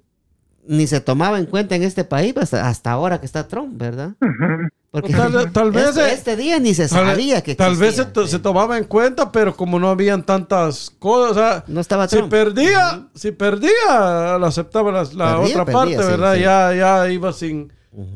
[0.68, 4.14] ni se tomaba en cuenta en este país hasta, hasta ahora que está Trump, ¿verdad?
[4.92, 7.96] Porque Tal- tal vez, este, eh, este día ni se Tal, sabía que tal vez
[7.96, 12.08] se, se tomaba en cuenta, pero como no habían tantas cosas, o sea, No estaba
[12.08, 12.30] si Trump.
[12.30, 16.36] perdía, si perdía, lo aceptaba la, la Perdía, otra perdía, parte, sí, ¿verdad?
[16.36, 16.42] sí.
[16.42, 17.74] Ya, ya iba sin,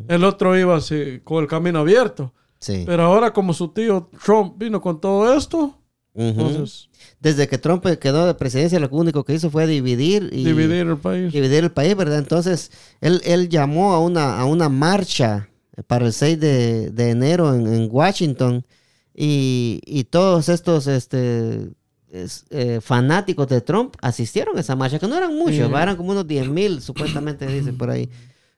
[0.07, 2.33] el otro iba así, con el camino abierto.
[2.59, 2.83] Sí.
[2.85, 5.77] Pero ahora como su tío Trump vino con todo esto,
[6.21, 10.87] Entonces Desde que Trump quedó de presidencia, lo único que hizo fue dividir y dividir
[10.87, 11.31] el país.
[11.31, 12.17] dividir el país, ¿verdad?
[12.19, 15.49] Entonces, él, él llamó a una, a una marcha
[15.85, 18.65] para el 6 de, de enero en, en Washington
[19.13, 21.69] y, y todos estos este,
[22.11, 26.11] es- eh, fanáticos de Trump asistieron a esa marcha, que no eran muchos, eran como
[26.11, 28.09] unos 10 mil, supuestamente dice por ahí.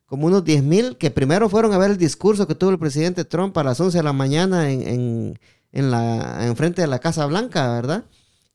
[0.06, 3.26] Como unos 10 mil que primero fueron a ver el discurso que tuvo el presidente
[3.26, 5.40] Trump a las 11 de la mañana en, en,
[5.72, 8.06] en la, en frente de la Casa Blanca, ¿verdad?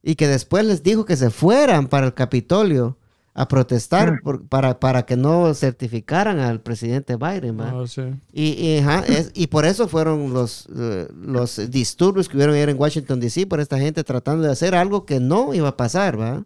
[0.03, 2.97] Y que después les dijo que se fueran para el Capitolio
[3.33, 7.59] a protestar por- para, para que no certificaran al presidente Biden.
[7.59, 8.01] Ah, sí.
[8.31, 12.69] Y, y, ajá, es- y por eso fueron los, eh, los disturbios que hubieron ayer
[12.69, 16.19] en Washington, D.C., por esta gente tratando de hacer algo que no iba a pasar,
[16.19, 16.45] ¿va?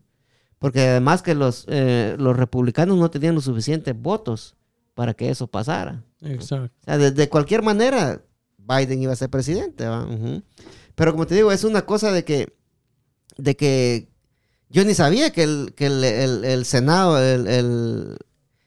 [0.58, 4.56] Porque además que los, eh, los republicanos no tenían los suficientes votos
[4.96, 6.04] para que eso pasara.
[6.22, 6.74] Exacto.
[6.82, 8.22] O sea, de, de cualquier manera,
[8.70, 10.08] Biden iba a ser presidente, ¿va?
[10.96, 12.54] Pero como te digo, es una cosa de que,
[13.38, 14.10] de que
[14.70, 18.18] yo ni sabía que el, que el, el- el Senado, el, el-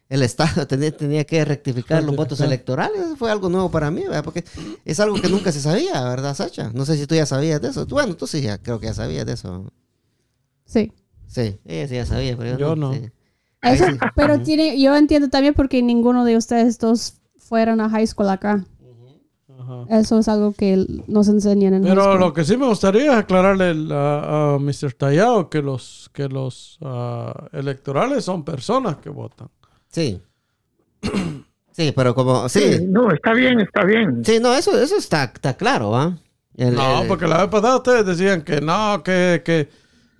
[0.09, 3.01] el Estado tenía, tenía que rectificar los votos electorales.
[3.01, 4.25] Eso fue algo nuevo para mí, ¿verdad?
[4.25, 4.45] Porque
[4.85, 6.71] es algo que nunca se sabía, ¿verdad, Sacha?
[6.75, 7.87] No sé si tú ya sabías de eso.
[7.87, 9.73] Bueno, tú sí, ya creo que ya sabías de eso.
[10.67, 10.93] Sí.
[11.29, 12.93] Sí, ella sí ya sabía, pero yo, Yo no.
[12.93, 13.11] sí.
[13.62, 13.97] Ahí Eso- sí.
[14.17, 18.65] pero tiene, yo entiendo también porque ninguno de ustedes dos fueron a high school acá.
[19.73, 19.99] Ajá.
[19.99, 23.75] Eso es algo que nos enseñan en Pero lo que sí me gustaría es aclararle
[23.95, 24.93] a, a Mr.
[24.97, 29.49] Tallado que los, que los ah, electorales son personas que votan.
[29.89, 30.21] Sí.
[31.75, 32.85] Sí, pero como, Sí, sí.
[32.87, 34.23] no, está bien, está bien.
[34.27, 36.19] Sí, no, eso, eso está, está claro, ¿ah?
[36.55, 39.71] El- No, el- porque la vez pasada ustedes decían que no, que, que,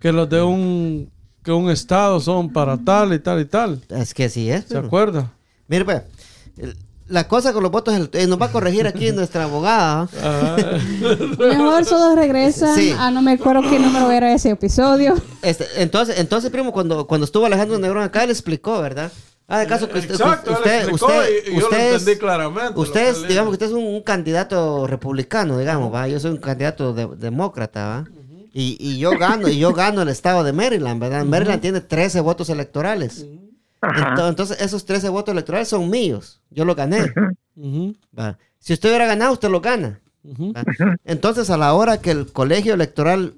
[0.01, 1.11] que los de un,
[1.45, 3.83] que un estado son para tal y tal y tal.
[3.91, 4.65] Es que sí es.
[4.65, 5.31] ¿Se pero- acuerda?
[5.69, 6.03] Mire, pues,
[7.09, 10.09] la cosa con los votos, eh, nos va a corregir aquí nuestra abogada.
[10.23, 10.57] ¿ah?
[10.63, 10.79] Ah,
[11.39, 12.95] Mejor solo regresan Sí.
[12.99, 15.15] a no me acuerdo qué número era ese episodio.
[15.43, 19.11] Este, entonces, entonces, primo, cuando, cuando estuvo Alejandro Negrón acá, él explicó, ¿verdad?
[19.49, 22.81] Ah, de caso que usted, Exacto, usted, explicó usted, y- yo lo usted entendí claramente,
[22.81, 26.09] Usted es, digamos que usted es un, un candidato republicano, digamos, ¿va?
[26.09, 28.05] Yo soy un candidato de- demócrata, ¿va?
[28.55, 31.25] y, y yo gano, y yo gano el estado de Maryland, ¿verdad?
[31.25, 33.27] Maryland tiene 13 votos electorales.
[33.83, 34.29] Ajá.
[34.29, 36.41] Entonces, esos 13 votos electorales son míos.
[36.51, 37.13] Yo los gané.
[38.59, 40.01] Si usted hubiera ganado, usted los gana.
[41.05, 43.35] Entonces, a la hora que el colegio electoral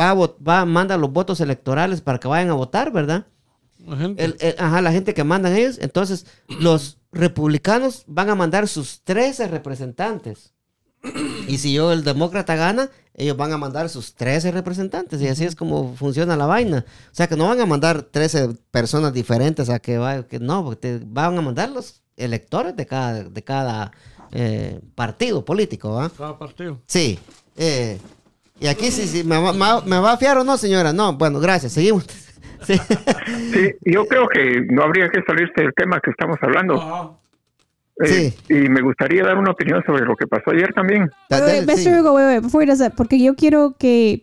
[0.00, 3.26] va a, va, manda los votos electorales para que vayan a votar, ¿verdad?
[3.86, 5.78] La gente- El- el- ajá, la gente que mandan ellos.
[5.80, 10.54] Entonces, los republicanos van a mandar sus 13 representantes.
[11.48, 15.20] Y si yo, el demócrata, gana, ellos van a mandar sus 13 representantes.
[15.20, 16.84] Y así es como funciona la vaina.
[17.10, 20.24] O sea, que no van a mandar 13 personas diferentes a que vayan.
[20.24, 23.90] Que no, porque te- van a mandar los electores de cada, de cada
[24.30, 26.10] eh, partido político, ¿va?
[26.10, 26.78] Cada partido.
[26.86, 27.18] Sí.
[27.56, 27.98] eh,
[28.60, 29.24] y aquí sí, sí.
[29.24, 30.92] ¿me, va- me- me va a fiar o no, señora?
[30.92, 31.72] No, bueno, gracias.
[31.72, 32.04] Seguimos.
[32.62, 32.74] Sí.
[33.54, 37.18] Sí, yo creo que no habría que salirse del tema que estamos hablando.
[38.02, 41.02] Eh, Y me gustaría dar una opinión sobre lo que pasó ayer también.
[41.30, 41.88] Wait, wait, Dale, sí.
[41.88, 42.00] Mr.
[42.00, 44.22] Hugo, wait, wait, before he does that, porque yo quiero que,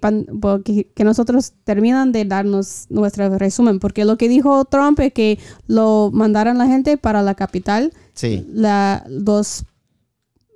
[0.66, 5.38] que, que nosotros terminan de darnos nuestro resumen, porque lo que dijo Trump es que
[5.68, 8.48] lo mandaron la gente para la capital, Sí.
[8.52, 9.64] la, los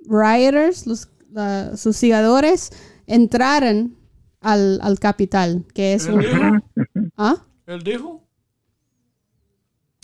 [0.08, 2.70] rioters, los, la- sus sigadores,
[3.06, 3.94] entraron
[4.40, 6.20] al, al capital, que es ¿Él un...
[6.20, 7.10] dijo?
[7.16, 7.36] ¿Ah?
[7.66, 8.26] ¿Él dijo?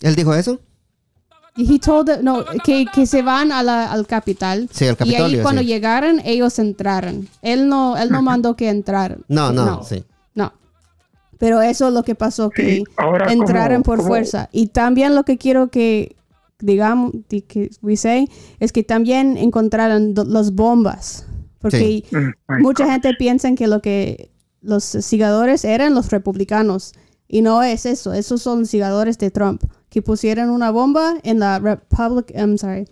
[0.01, 0.61] ¿Él dijo eso?
[1.61, 4.69] Y he told them- no, que, que se van a la- al capital.
[4.71, 5.67] Sí, al Y ahí cuando sí.
[5.67, 7.27] llegaron, ellos entraron.
[7.41, 9.23] Él no, él no mandó que entraran.
[9.27, 10.03] No, no, sí.
[10.35, 10.53] No.
[11.37, 14.49] Pero eso es lo que pasó, que Sí, ahora, entraron ¿cómo- por cómo- fuerza.
[14.51, 16.15] Y también lo que quiero que
[16.61, 18.27] digamos, di- que we say,
[18.59, 21.25] es que también encontraron las bombas.
[21.59, 22.05] Porque Sí.
[22.11, 22.91] Mm, mucha God.
[22.91, 24.29] gente piensa que lo que
[24.61, 26.91] los sigadores eran los republicanos.
[27.29, 28.11] Y no es eso.
[28.13, 29.63] Esos son sigadores de Trump.
[29.89, 32.87] Que pusieron una bomba en la Republic, I'm sorry,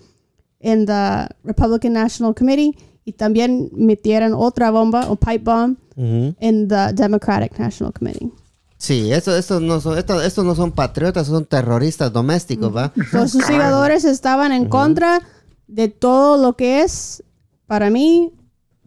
[0.60, 6.36] en la Republican National Committee y también metieron otra bomba o pipe bomb Ujú.
[6.40, 8.32] en the Democratic National Committee.
[8.80, 12.92] Sí, estos no son, estos, estos no son patriotas, son terroristas domésticos, ¿va?
[13.12, 15.20] Los sigadores estaban en contra
[15.68, 17.24] de todo lo que es,
[17.66, 18.32] para mí,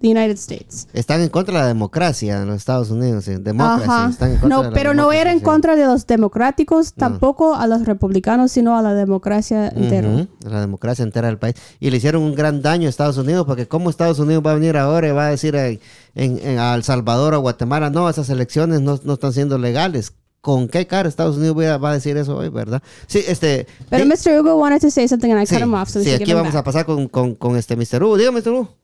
[0.00, 0.88] the United States.
[0.92, 3.34] Están en contra de la democracia en los Estados Unidos, sí.
[3.38, 6.94] Democracia, están en contra No, de la pero no era en contra de los democráticos,
[6.94, 10.08] tampoco a los republicanos, sino a la democracia entera.
[10.08, 11.54] Ujú, La democracia entera del país.
[11.80, 14.54] Y le hicieron un gran daño a Estados Unidos, porque ¿cómo Estados Unidos va a
[14.54, 15.80] venir ahora y va a decir en,
[16.14, 20.12] en- en- a El Salvador o Guatemala, no, esas elecciones no, no están siendo legales?
[20.40, 22.82] ¿Con qué cara Estados Unidos va a- a decir eso hoy, verdad?
[23.06, 23.66] Sí, este...
[23.90, 24.40] Pero Mr.
[24.40, 25.90] Hugo wanted to say something and I sí, cut him off.
[25.90, 26.64] So sí, aquí vamos a back.
[26.64, 28.02] pasar con, con, con este Mr.
[28.02, 28.16] Hugo.
[28.16, 28.48] Dígame, Mr.
[28.52, 28.74] Hugo.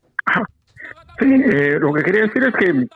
[1.18, 2.86] Sí, eh, lo que quería decir es que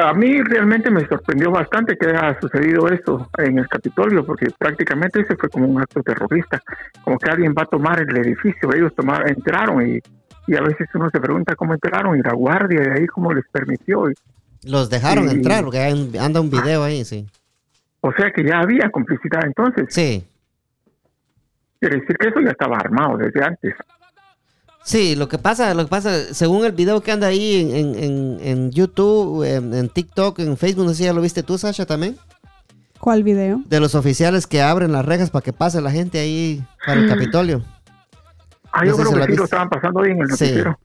[0.00, 5.20] a mí realmente me sorprendió bastante que haya sucedido eso en el Capitolio, porque prácticamente
[5.22, 6.62] ese fue como un acto terrorista,
[7.02, 9.98] como que alguien va a tomar el edificio, ellos tomaron, entraron y,
[10.46, 13.44] y a veces uno se pregunta cómo entraron y la guardia de ahí cómo les
[13.50, 14.10] permitió.
[14.10, 14.14] Y-
[14.64, 15.80] Los dejaron entrar, porque
[16.20, 17.26] anda un video ahí, sí.
[18.02, 20.22] o sea que ya había complicidad entonces, Sí,
[21.80, 23.74] quiere decir que eso ya estaba armado desde antes.
[24.88, 27.94] Sí, lo que pasa, lo que pasa, según el video que anda ahí en, en,
[28.02, 31.58] en, en YouTube, en, en TikTok, en Facebook, no sé si ya lo viste tú,
[31.58, 32.16] Sasha, también,
[32.98, 33.60] ¿Cuál video?
[33.66, 37.06] de los oficiales que abren las rejas para que pase la gente ahí para el
[37.06, 37.62] Capitolio.
[38.72, 40.44] Ah, No yo si creo lo que sí lo estaban pasando ahí en el Sí.
[40.44, 40.78] noticiero.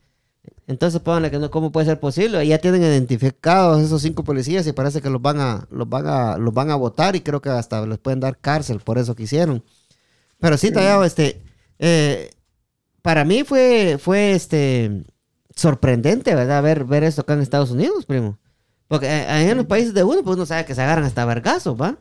[0.67, 2.45] Entonces pónganle que no, ¿cómo puede ser posible?
[2.45, 6.37] Ya tienen identificados esos cinco policías y parece que los van a, los van a,
[6.37, 9.23] los van a votar y creo que hasta les pueden dar cárcel por eso que
[9.23, 9.63] hicieron.
[10.41, 11.41] Pero sí, tallado, este,
[11.79, 12.31] eh,
[13.03, 15.03] para mí fue, fue este,
[15.55, 16.63] sorprendente, ¿verdad?
[16.63, 18.39] Ver, ver esto acá en Estados Unidos, primo.
[18.87, 21.25] Porque eh, ahí en los países de uno, pues uno sabe que se agarran hasta
[21.25, 21.97] vergazos, ¿va?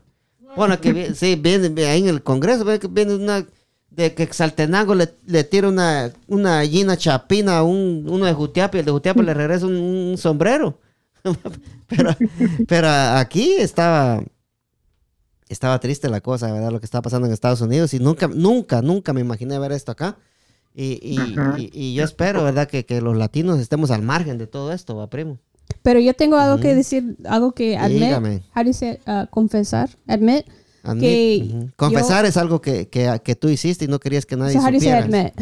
[0.57, 3.45] Bueno, que sí, viene ahí en el Congreso, que viene una,
[3.91, 8.81] de que Saltenango le, tira una, una gallina chapina a un, uno de Jutiapa y
[8.81, 10.79] el de Jutiapa le regresa un, un sombrero.
[11.89, 12.17] pero,
[12.69, 14.23] pero aquí estaba,
[15.49, 16.71] estaba triste la cosa, ¿verdad?
[16.71, 19.91] Lo que estaba pasando en Estados Unidos y nunca, nunca, nunca me imaginé ver esto
[19.91, 20.17] acá.
[20.75, 21.19] Y, y,
[21.59, 22.67] y- y yo espero, ¿verdad?
[22.69, 25.39] Que, que los latinos estemos al margen de todo esto, ¿va, primo?
[25.83, 28.43] Pero yo tengo algo que decir, algo que admit, Dígame.
[28.55, 30.47] how do you say, uh, confesar, admit.
[30.85, 31.71] Admit- Que ujú.
[31.77, 34.59] Confesar yo- es algo que, que, que tú hiciste y no querías que nadie So
[34.61, 35.29] how do you say supiera.
[35.29, 35.35] admit?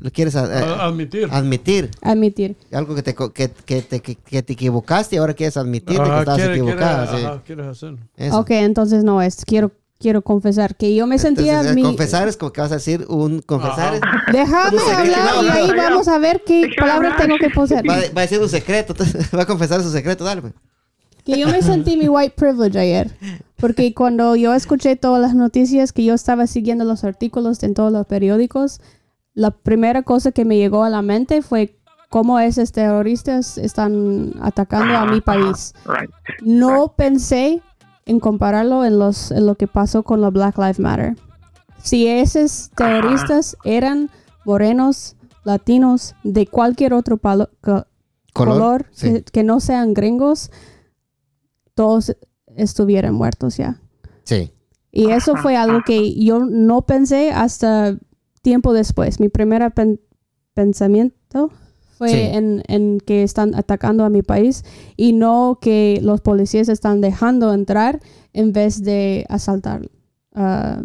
[0.00, 1.28] Lo quieres a- A- a- admitir.
[1.32, 1.90] admitir.
[2.02, 2.56] Admitir.
[2.70, 5.98] Algo que te, co- que, que te, que, que te equivocaste y ahora quieres admitir
[5.98, 7.06] de que estabas quiere- quiere- equivocada.
[7.18, 7.24] sí.
[7.24, 7.98] ajá, quieres hacerlo.
[8.32, 9.44] Ok, entonces no es.
[9.44, 11.82] Quiero, quiero confesar que yo me sentía Entonces, mi...
[11.82, 14.00] confesar es como que vas a decir un confesar es-
[14.32, 17.26] Déjame hablar y No, ahí no, vamos a ver qué palabras hablar.
[17.28, 17.88] tengo que poner.
[17.88, 18.94] va, va a decir un secreto
[19.36, 20.52] va a confesar su secreto dale pues.
[21.24, 23.10] Que yo me sentí mi white privilege ayer.
[23.56, 27.90] Porque cuando yo escuché todas las noticias, que yo estaba siguiendo los artículos en todos
[27.92, 28.80] los periódicos,
[29.34, 31.76] la primera cosa que me llegó a la mente fue
[32.10, 35.74] cómo esos terroristas están atacando a mi país.
[36.42, 37.60] No pensé
[38.06, 41.16] en compararlo en, los, en lo que pasó con los Black Lives Matter.
[41.82, 44.10] Si esos terroristas eran
[44.44, 47.50] morenos, latinos, de cualquier otro palo-
[48.32, 49.12] color, sí.
[49.12, 50.50] que, que no sean gringos,
[51.74, 52.16] todos
[52.56, 53.80] estuvieran muertos ya.
[54.24, 54.52] sí
[54.92, 57.96] Y eso fue algo que yo no pensé hasta
[58.42, 59.20] tiempo después.
[59.20, 60.00] Mi primer pen-
[60.54, 61.50] pensamiento
[61.96, 62.16] fue Sí.
[62.20, 64.64] en, en que están atacando a mi país
[64.96, 68.00] y no que los policías están dejando entrar
[68.32, 69.88] en vez de asaltar.
[70.34, 70.82] ah,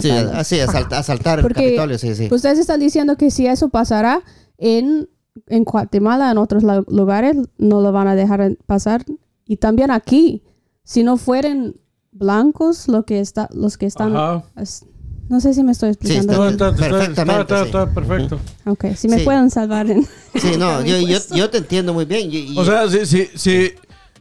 [0.00, 3.68] sí así asalt- asaltar el Porque Capitolio sí sí Ustedes están diciendo que si eso
[3.68, 4.22] pasará
[4.58, 5.08] en,
[5.48, 9.04] en Guatemala, en otros lugares, no lo van a dejar pasar.
[9.44, 10.44] Y también aquí,
[10.84, 11.74] si no fueran
[12.12, 14.14] blancos lo que está, los que están...
[14.16, 14.44] Ajá.
[14.56, 14.86] es-
[15.28, 16.32] no sé si me estoy explicando.
[16.34, 17.64] No, está- está, está- Perfectamente, está- sí.
[17.66, 18.40] está perfecto.
[18.66, 19.24] Ok, si me Sí.
[19.24, 20.04] pueden salvar en...
[20.34, 23.28] sí no yo, yo, yo te entiendo muy bien y- y- O sea, si, si,
[23.34, 23.72] si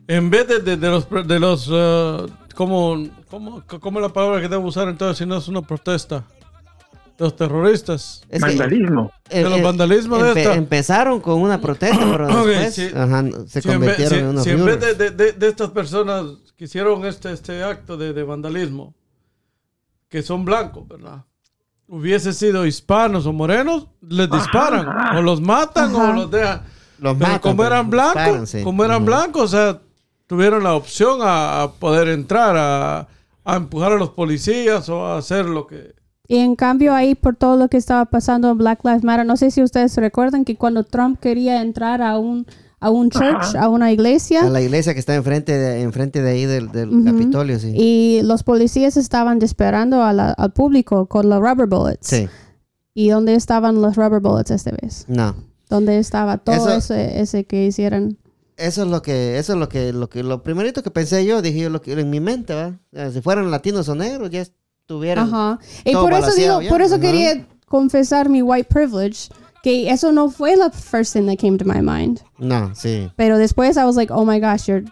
[0.07, 4.41] en vez de, de, de los, de los uh, ¿cómo, cómo, cómo es la palabra
[4.41, 6.23] que debo usar entonces si no es una protesta?
[7.17, 8.21] De los terroristas.
[8.29, 9.11] es que, Vandalismo.
[9.29, 10.53] eh, de los eh, vandalismos de empe- esta.
[10.55, 12.89] empezaron con una protesta pero Ok, después sí.
[12.95, 15.47] ajá, se Si en convirtieron si- en unos si en vez de, de- de- de
[15.47, 16.23] estas personas
[16.57, 18.95] que hicieron este, este acto de, de vandalismo,
[20.11, 21.23] que son blancos, ¿verdad?
[21.87, 25.17] Hubiese sido hispanos o morenos, les disparan.
[25.17, 26.11] O los matan Ajá.
[26.11, 26.61] o los dejan.
[26.99, 28.63] Los Pero matan, como eran disparan, blancos, sí.
[28.63, 29.81] como eran blancos, o sea,
[30.27, 33.07] tuvieron la opción a, a poder entrar, a,
[33.43, 35.95] a empujar a los policías o a hacer lo que...
[36.27, 39.35] Y en cambio ahí por todo lo que estaba pasando en Black Lives Matter, no
[39.37, 42.45] sé si ustedes recuerdan que cuando Trump quería entrar a un
[42.81, 46.29] a un church, a una iglesia, A la iglesia que está enfrente de, enfrente de
[46.31, 46.69] ahí del.
[47.05, 47.71] Capitolio, sí.
[47.75, 52.07] y los policías estaban disparando a la- al público con los rubber bullets.
[52.07, 52.27] Sí,
[52.93, 55.05] ¿Y dónde estaban los rubber bullets esta vez?
[55.07, 55.35] no.
[55.69, 58.17] ¿Dónde estaba todo Eso- ese, ese que hicieron?
[58.57, 61.41] Eso es lo que, eso es lo que, lo que, lo primerito que pensé yo,
[61.41, 62.53] dije yo lo que en mi mente,
[62.91, 65.29] sea, Si fueran latinos o negros, ya estuvieran.
[65.33, 65.59] Ajá.
[65.85, 66.69] Y todo por eso digo, ya.
[66.69, 67.01] por eso Ajá.
[67.01, 69.29] quería confesar mi white privilege,
[69.63, 72.21] que eso no fue la first thing that came to my mind.
[72.37, 73.11] No, sí.
[73.15, 74.83] Pero después I was like, oh my gosh, you're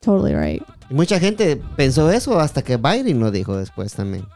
[0.00, 0.62] totally right.
[0.90, 4.26] Y mucha gente pensó eso hasta que Biden lo dijo después también.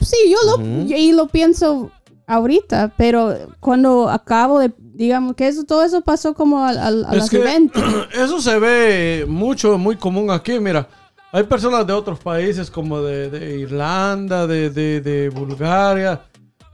[0.00, 1.90] Sí, yo lo, y lo pienso
[2.28, 7.10] ahorita, pero cuando acabo de, digamos que eso, todo eso pasó como al, al, a
[7.12, 7.80] Es las que 20.
[8.14, 10.60] eso se ve mucho, muy común aquí.
[10.60, 10.86] Mira,
[11.32, 16.20] hay personas de otros países como de, de Irlanda, de, de- de Bulgaria,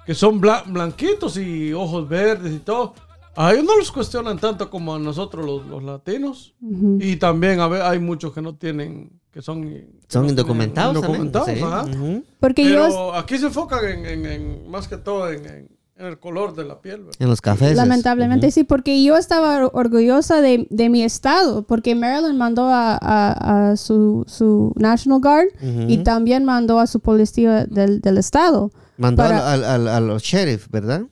[0.06, 2.94] que son bla- blanquitos y ojos verdes y todo.
[3.36, 6.54] A ellos no los cuestionan tanto como a nosotros los, los latinos.
[6.62, 6.98] Ujú.
[7.00, 10.94] Y también a ver, hay muchos que no tienen, que son, que Son indocumentados.
[10.94, 11.60] indocumentados, sí.
[11.60, 11.84] ajá.
[11.84, 12.22] Ujú.
[12.38, 16.06] Porque yo, Pero aquí se enfocan en, en- en- más que todo en, en- en
[16.06, 16.98] el color de la piel.
[17.04, 17.14] ¿verdad?
[17.20, 17.76] En los cafés.
[17.76, 22.94] lamentablemente sí, porque yo estaba or- orgullosa de, de mi estado, porque Maryland mandó a,
[23.00, 25.86] a- a su, su National Guard Ujú.
[25.88, 28.70] y también mandó a su policía del, del estado.
[28.96, 31.02] Mandó para- al, al, al- a los sheriff, ¿verdad?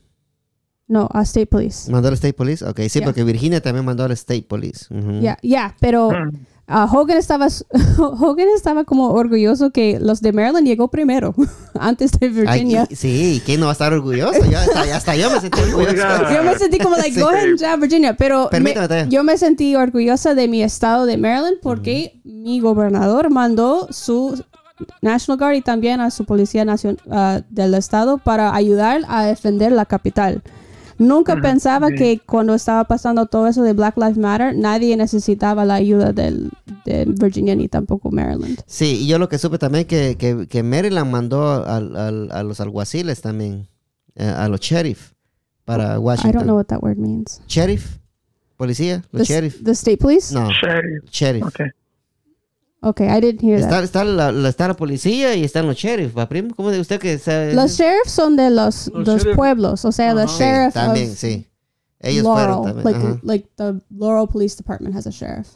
[0.88, 1.90] No, a State Police.
[1.90, 2.64] Mandó al State Police.
[2.64, 3.04] Ok, sí, Ya.
[3.06, 4.86] porque Virginia también mandó al State Police.
[5.20, 6.36] Ya, ya, pero Mm.
[6.66, 7.48] ah, Hogan estaba
[7.98, 11.34] Hogan estaba como orgulloso que los de Maryland llegó primero
[11.80, 12.86] antes de Ay, Virginia.
[12.90, 14.44] y- sí, ¿quién no va a estar orgulloso?
[14.44, 16.30] Yo hasta, hasta yo me sentí orgulloso.
[16.34, 17.20] Yo me sentí como like, Sí.
[17.20, 21.06] go ahead and jab Virginia, pero Permítame, me- yo me sentí orgullosa de mi estado
[21.06, 24.44] de Maryland porque mi gobernador mandó su
[25.00, 29.72] National Guard y también a su policía nacion- ah, del estado para ayudar a defender
[29.72, 30.42] la capital.
[30.98, 31.94] Nunca pensaba sí.
[31.96, 36.50] que cuando estaba pasando todo eso de Black Lives Matter, nadie necesitaba la ayuda del,
[36.84, 38.60] de Virginia ni tampoco Maryland.
[38.66, 42.42] Sí, y yo lo que supe también que, que, que Maryland mandó al- al- a
[42.44, 43.66] los alguaciles también,
[44.14, 45.12] eh, a los sheriff,
[45.64, 46.50] para I don't know Washington.
[46.50, 47.40] what that word means.
[47.48, 47.96] Sheriff,
[48.56, 49.62] policía, los The, sheriff.
[49.64, 50.32] the state police?
[50.32, 51.10] No, Sheriff.
[51.10, 51.44] sheriff.
[52.84, 53.00] Ok.
[53.00, 53.68] Okay, I didn't hear that.
[53.68, 56.52] Está, está, la, la- está la policía y están los sheriff, ¿va, primo?
[56.54, 57.54] ¿Cómo de usted que sabe?
[57.54, 60.28] Los sheriffs son de los, Los los pueblos, o sea, the Ajá.
[60.32, 61.46] Sí, sheriff también, of sí.
[62.00, 62.84] Ellos Laurel, fueron también.
[62.84, 63.20] like ajá.
[63.22, 65.48] like the Laurel Police Department has a sheriff.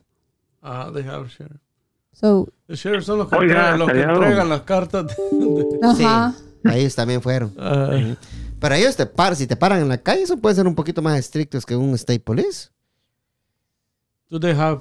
[0.63, 1.61] Ah, they have sheriff.
[2.13, 5.07] So, Los sheriff son los que, Oiga, entregan, los que entregan las cartas.
[5.07, 5.17] de-
[5.65, 6.35] de- ajá.
[6.73, 7.53] Ellos también fueron.
[7.59, 7.91] Ah,
[8.61, 11.03] Pero ellos te paran, si te paran en la calle, eso puede ser un poquito
[11.03, 12.69] más estrictos que un state police.
[14.31, 14.81] do they have,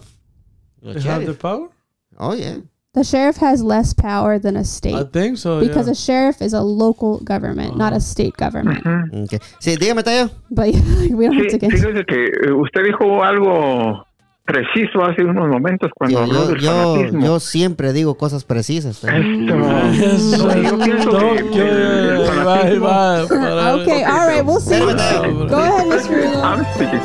[0.81, 1.69] Los they have the power?
[2.17, 2.57] Oh, yeah.
[2.93, 5.59] The sheriff has less power than a state I think so.
[5.59, 5.91] because yeah.
[5.91, 8.85] a sheriff is a local government, not a state government.
[8.85, 9.23] Ujú.
[9.25, 9.41] Ok.
[9.59, 10.29] Sí, dígame, Tayo.
[10.49, 10.67] But
[11.11, 11.71] we don't have Sí, to get.
[11.71, 14.05] fíjese que eh, usted dijo algo
[14.45, 17.25] preciso hace unos momentos cuando Yo, habló yo, del yo, fanatismo.
[17.25, 19.01] yo siempre digo cosas precisas.
[19.01, 19.19] Tayo.
[19.19, 22.85] Esto, no, yo pienso que Tokio, el ahí va, ahí fanatismo...
[22.85, 24.75] va, para- Okay, all right, we'll see.
[24.75, 25.47] Espérame, Tayo.
[25.49, 26.15] Go ahead, Mr.
[26.15, 26.41] Rulo.
[26.41, 27.01] I'm speaking.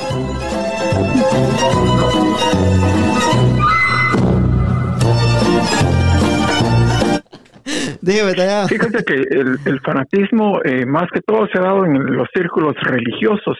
[8.03, 8.33] Dígame.
[8.69, 13.59] Fíjate que el, fanatismo eh, más que todo se ha dado en los círculos religiosos.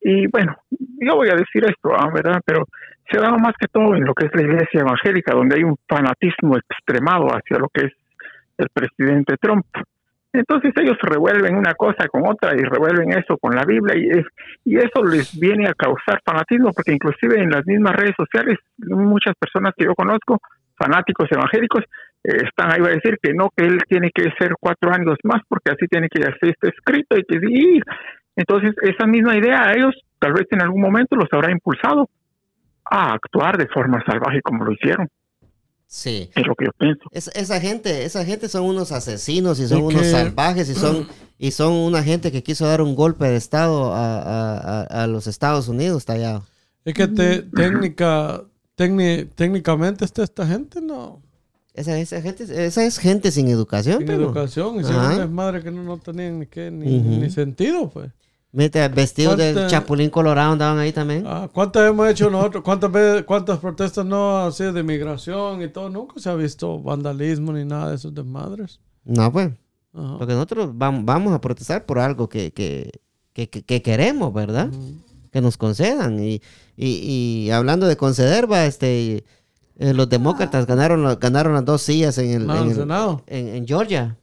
[0.00, 2.40] Y bueno, yo voy a decir esto, ah, ¿verdad?
[2.44, 2.64] Pero
[3.10, 5.64] se ha dado más que todo en lo que es la iglesia evangélica, donde hay
[5.64, 7.92] un fanatismo extremado hacia lo que es
[8.58, 9.66] el presidente Trump.
[10.32, 14.26] Entonces ellos revuelven una cosa con otra y revuelven eso con la Biblia y, es,
[14.64, 19.34] y eso les viene a causar fanatismo porque inclusive en las mismas redes sociales muchas
[19.36, 20.38] personas que yo conozco,
[20.76, 21.82] fanáticos evangélicos,
[22.24, 25.40] están ahí va a decir que no, que él tiene que ser cuatro años más
[25.48, 27.80] porque así tiene que así está escrito y que sí.
[28.36, 32.08] Entonces esa misma idea a ellos tal vez en algún momento los habrá impulsado
[32.90, 35.08] a actuar de forma salvaje como lo hicieron,
[35.86, 36.30] Sí.
[36.34, 37.02] es lo que yo pienso.
[37.12, 41.06] Es- esa gente, esa gente son unos asesinos y son Y unos salvajes y son
[41.40, 45.06] y son una gente que quiso dar un golpe de estado a, a- a- a
[45.06, 46.44] los Estados Unidos, Tallado.
[46.84, 48.42] Es que te, técnica,
[48.76, 51.22] técni- técnicamente está esta gente, no.
[51.78, 54.22] Esa, esa gente, esa es gente sin educación, Sin primo.
[54.24, 54.80] educación.
[54.80, 57.08] Hicieron un desmadre que no, no tenían ni, qué, ni, Ujú.
[57.20, 58.10] ni sentido, pues.
[58.50, 61.24] Mete vestidos ¿Cuánta- Chapulín Colorado andaban ahí también.
[61.26, 62.64] Ah, ¿Cuántas hemos hecho nosotros?
[62.64, 65.90] ¿Cuántas, veces, ¿Cuántas protestas no así de migración y todo?
[65.90, 68.80] Nunca se ha visto vandalismo ni nada de esos desmadres.
[69.04, 69.50] No, pues.
[69.94, 70.16] Ajá.
[70.18, 72.90] Porque nosotros vamos, vamos a protestar por algo que, que,
[73.34, 74.68] que, que- que queremos, ¿verdad?
[74.68, 74.94] Ujú.
[75.30, 76.18] Que nos concedan.
[76.24, 76.40] Y,
[76.76, 79.24] y, y hablando de conceder, va, este,
[79.78, 82.76] eh, los demócratas ganaron, la- ganaron las dos sillas en el, No, en, el el-
[82.76, 83.22] Senado.
[83.26, 84.16] en- en Georgia.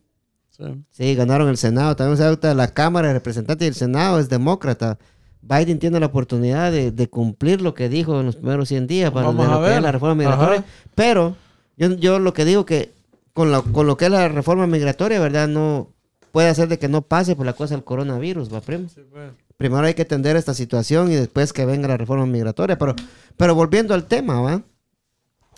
[0.50, 0.64] Sí.
[0.92, 1.96] Sí, ganaron el Senado.
[1.96, 4.98] También se la Cámara de Representantes y el Senado es demócrata.
[5.42, 9.12] Biden tiene la oportunidad de, de cumplir lo que dijo en los primeros 100 días
[9.12, 9.82] para Vamos a ver.
[9.82, 10.60] la reforma migratoria.
[10.60, 10.66] Ajá.
[10.96, 11.36] Pero
[11.78, 12.94] yo, yo lo que digo que
[13.34, 15.48] con lo, con lo que es la reforma migratoria, ¿verdad?
[15.48, 15.90] No
[16.32, 18.88] puede hacer de que no pase por la cosa del coronavirus, ¿va, primo?
[18.90, 19.32] Sí, pues.
[19.58, 22.78] Primero hay que atender esta situación y después que venga la reforma migratoria.
[22.78, 22.96] Pero,
[23.38, 24.64] pero volviendo al tema, ¿va?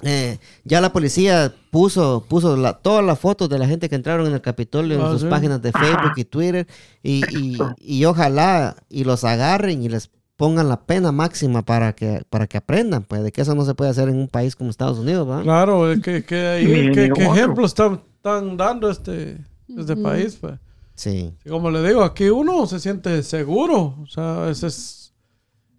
[0.04, 4.28] Eh, ya la policía puso, puso la- todas las fotos de la gente que entraron
[4.28, 5.28] en el Capitolio en Ah, sus sí.
[5.28, 6.68] páginas de Facebook y Twitter.
[7.04, 12.22] Y, y- y ojalá y los agarren y les pongan la pena máxima para que,
[12.30, 14.70] para que aprendan, pues, de que eso no se puede hacer en un país como
[14.70, 15.42] Estados Unidos, ¿va?
[15.42, 17.36] Claro, es que, que ahí, Ni- ¿qué, ni qué otro.
[17.36, 19.38] ejemplo están, están dando este,
[19.76, 20.38] este país?
[20.40, 20.54] Pues?
[20.94, 21.34] Sí.
[21.44, 23.96] Y como le digo, aquí uno se siente seguro.
[24.02, 25.07] O sea, ese es...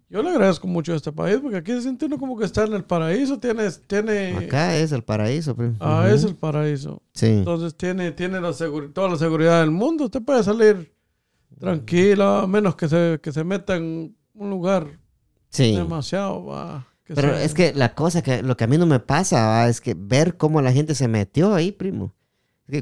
[0.09, 2.63] Yo le agradezco mucho a este país porque aquí se siente uno como que está
[2.63, 3.37] en el paraíso.
[3.39, 3.69] Tiene...
[3.85, 5.75] tiene Acá es el paraíso, primo.
[5.79, 7.03] ah, es el paraíso.
[7.13, 7.27] Sí.
[7.27, 8.51] Entonces tiene, tiene la
[8.93, 10.05] toda la seguridad del mundo.
[10.05, 10.91] Usted puede salir
[11.59, 14.87] tranquila, a menos que se, que se meta en un lugar
[15.49, 15.75] Sí.
[15.75, 16.45] demasiado.
[16.45, 19.67] va, Pero es que la cosa que lo que a mí no me pasa ¿va?
[19.67, 22.15] es que ver cómo la gente se metió ahí, primo.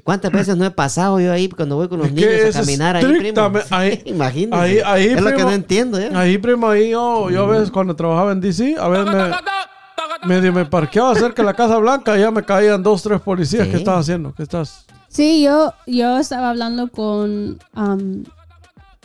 [0.03, 2.59] ¿Cuántas veces no he pasado yo ahí cuando voy con los Es que niños a
[2.59, 3.51] caminar ahí, primo?
[3.71, 4.61] ahí- Imagínate.
[4.61, 6.19] ahí- ahí, es lo que primo, no entiendo ya.
[6.19, 10.51] Ahí, primo, ahí yo, yo a veces cuando trabajaba en DC, a veces me, medio
[10.51, 13.65] me parqueaba cerca de la Casa Blanca y ya me caían dos, tres policías.
[13.65, 13.71] Sí.
[13.71, 14.33] ¿Qué estás haciendo?
[14.35, 14.85] ¿Qué estás?
[15.07, 18.25] Sí, yo, yo estaba hablando con am,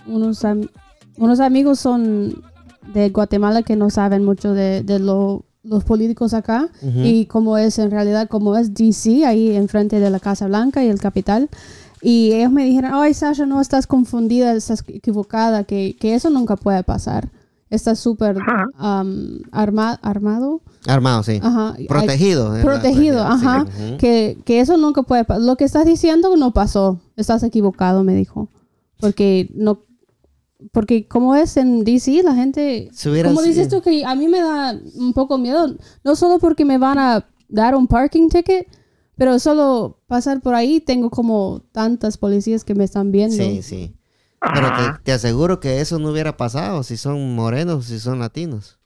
[0.06, 0.68] unos, am-
[1.16, 2.42] unos amigos son
[2.92, 6.68] de Guatemala que no saben mucho de, de lo- los políticos acá
[7.04, 10.88] y cómo es en realidad, como es DC, ahí enfrente de la Casa Blanca y
[10.88, 11.48] el Capital.
[12.00, 16.56] Y ellos me dijeron, ay Sasha, no estás confundida, estás equivocada, que, que eso nunca
[16.56, 17.30] puede pasar.
[17.70, 18.36] Estás súper
[19.52, 20.60] arma- armado.
[20.86, 21.38] Armado, sí.
[21.42, 21.74] Ajá.
[21.88, 22.54] Protegido.
[22.60, 23.66] Protegido, sí, ajá.
[23.98, 25.42] Que, que eso nunca puede pasar.
[25.42, 27.00] Lo que estás diciendo no pasó.
[27.16, 28.48] Estás equivocado, me dijo.
[29.00, 29.78] Porque no.
[30.70, 32.90] Porque como es en DC, la gente.
[33.24, 35.76] Como dices sido- tú, que a mí me da un poco miedo.
[36.04, 38.66] No solo porque me van a dar un parking ticket,
[39.16, 43.36] pero solo pasar por ahí tengo como tantas policías que me están viendo.
[43.36, 43.94] Sí, sí.
[44.40, 48.78] Pero te, te aseguro que eso no hubiera pasado si son morenos, si son latinos.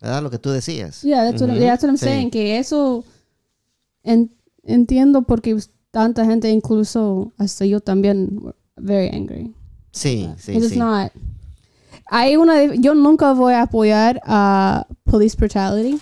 [0.00, 0.22] ¿Verdad?
[0.22, 1.02] Lo que tú decías.
[1.02, 2.04] Yeah, that's, what, Ujú, that's what I'm sí.
[2.06, 2.30] saying.
[2.30, 3.04] Que eso
[4.02, 4.34] en-
[4.64, 5.56] entiendo porque
[5.90, 9.54] tanta gente, incluso hasta yo también, were very angry.
[9.92, 10.78] Sí, sí, It is sí.
[10.78, 11.12] not.
[12.10, 16.00] Hay una, de- yo nunca voy a apoyar a police brutality.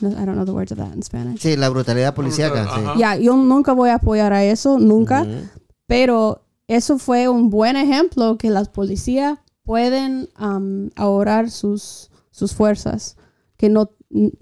[0.00, 1.40] No, I don't know the words of that in Spanish.
[1.40, 2.64] Sí, la brutalidad policíaca.
[2.64, 2.70] sí.
[2.84, 2.94] Ajá.
[2.98, 5.22] Ya, yo nunca voy a apoyar a eso, nunca.
[5.22, 5.48] Ujú.
[5.86, 13.16] Pero eso fue un buen ejemplo que las policías pueden um, ahorrar sus, sus fuerzas,
[13.56, 13.90] que no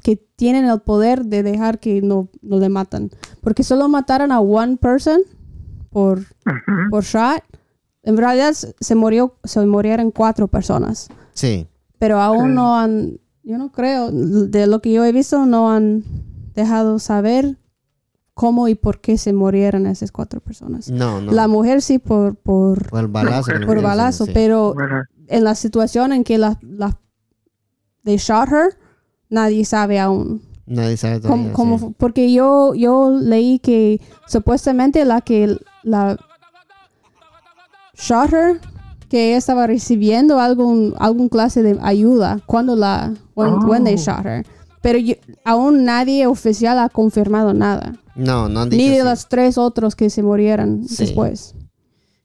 [0.03, 3.11] que tienen el poder de dejar que no, no le matan.
[3.43, 5.21] Porque solo mataron a one person
[5.91, 6.25] por,
[6.91, 7.43] por shot.
[8.09, 11.09] En realidad se murió, se murieron cuatro personas.
[11.35, 11.67] Sí.
[11.99, 16.05] Pero aún no han, yo no creo, de lo que yo he visto, no han
[16.55, 17.59] dejado saber
[18.35, 20.91] cómo y por qué se murieron esas cuatro personas.
[20.91, 21.33] No, no.
[21.33, 23.51] La mujer sí por, por, Por el balazo.
[23.51, 24.31] por metieron, balazo, sí.
[24.33, 24.75] pero
[25.27, 26.99] en la situación en que la, la
[28.05, 28.79] they shot her,
[29.29, 30.41] nadie sabe aún.
[30.67, 31.53] Nadie sabe todavía.
[31.53, 31.85] cómo sí.
[31.85, 36.17] fu- porque yo, yo leí que supuestamente la que la
[37.99, 38.61] shot her,
[39.09, 43.99] que ella estaba recibiendo algún, algún clase de ayuda cuando la, when, when they Oh.
[43.99, 44.47] shot her.
[44.83, 47.95] Pero yo- aún nadie oficial ha confirmado nada.
[48.15, 49.05] No, no han dicho Ni de sí.
[49.05, 50.97] los tres otros que se murieron Sí.
[51.05, 51.55] después.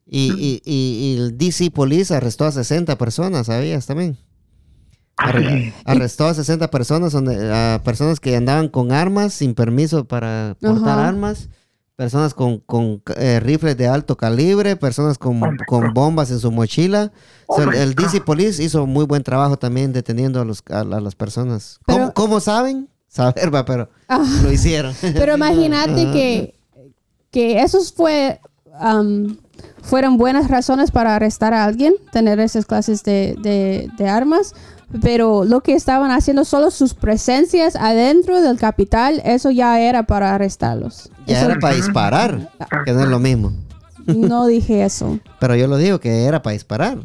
[0.06, 4.18] Y, y, y, y el DC Police arrestó a 60 personas, ¿sabías también?
[5.18, 10.58] Arre- arrestó a 60 personas, donde, a personas que andaban con armas, sin permiso para
[10.60, 11.08] portar Ajá.
[11.08, 11.50] armas,
[11.96, 17.12] personas con, con eh, rifles de alto calibre, personas con, con bombas en su mochila.
[17.48, 20.84] O sea, el, DC Police hizo muy buen trabajo también deteniendo a, los, a, a
[20.86, 21.80] las personas.
[21.86, 22.90] ¿Cómo, Pero- cómo saben?
[23.08, 24.26] Saber, va, pero Ah.
[24.42, 24.96] lo hicieron.
[25.02, 26.56] Pero imagínate que,
[27.30, 28.40] que esos fue,
[28.82, 29.38] um,
[29.84, 34.56] fueron buenas razones para arrestar a alguien, tener esas clases de, de- de armas,
[35.02, 40.34] pero lo que estaban haciendo, solo sus presencias adentro del capital, eso ya era para
[40.36, 41.10] arrestarlos.
[41.26, 42.52] ya Eso- era para disparar,
[42.86, 43.52] que no es lo mismo.
[44.06, 45.20] No dije eso.
[45.40, 46.98] Pero yo lo digo que era para disparar.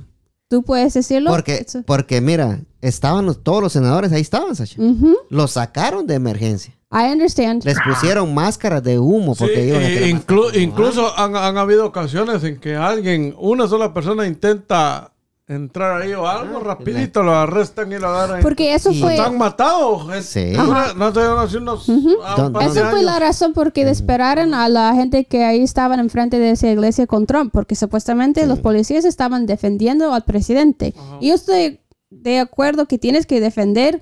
[0.48, 1.30] ¿Tú puedes decirlo?
[1.30, 4.80] Porque, porque mira, estaban los- todos los senadores, ahí estaban, Sacha.
[4.82, 5.14] Ujú.
[5.28, 6.74] Los sacaron de emergencia.
[6.90, 7.62] I understand.
[7.64, 11.84] Les pusieron máscaras de humo Sí, porque iban a inclu- máscaras incluso han, han habido
[11.86, 15.12] ocasiones en que alguien, una sola persona intenta
[15.48, 18.42] entrar ahí o algo, rapidito lo arrestan y lo agarran.
[18.42, 19.14] Porque eso Y- fue...
[19.16, 20.06] ¿Están matados?
[20.26, 20.52] Sí.
[20.54, 21.88] Una- No te hace unos...
[22.24, 23.10] ah, un par de Esa fue años.
[23.12, 27.06] la razón por qué esperaron a la gente que ahí estaban enfrente de esa iglesia
[27.06, 30.94] con Trump, porque supuestamente los policías estaban defendiendo al presidente.
[31.20, 31.80] Y yo estoy
[32.10, 34.00] de acuerdo que tienes que defender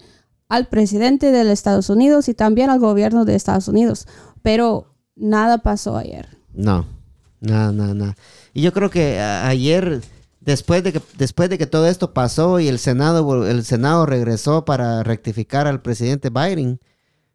[0.49, 4.07] al presidente de los Estados Unidos y también al gobierno de Estados Unidos,
[4.43, 6.29] pero nada pasó ayer.
[6.55, 6.87] No,
[7.41, 8.17] nada, nada, nada.
[8.53, 10.03] Y yo creo que ayer,
[10.47, 14.65] después de que después de que todo esto pasó y el Senado el Senado regresó
[14.65, 16.81] para rectificar al presidente Biden,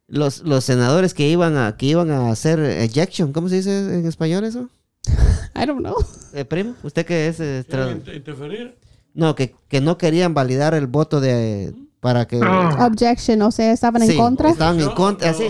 [0.08, 4.06] los, los senadores que iban a que iban a hacer ejection, ¿cómo se dice en
[4.08, 4.68] español eso?
[5.56, 5.96] I don't know.
[6.34, 8.78] Eh, primo, usted que es eh, tra- ¿Quieren inter- interferir?
[9.14, 12.88] no que, que no querían validar el voto de para que Ah.
[12.90, 14.50] Objection, o sea, estaban Sí, en contra.
[14.50, 15.46] Estaban en contra, sí,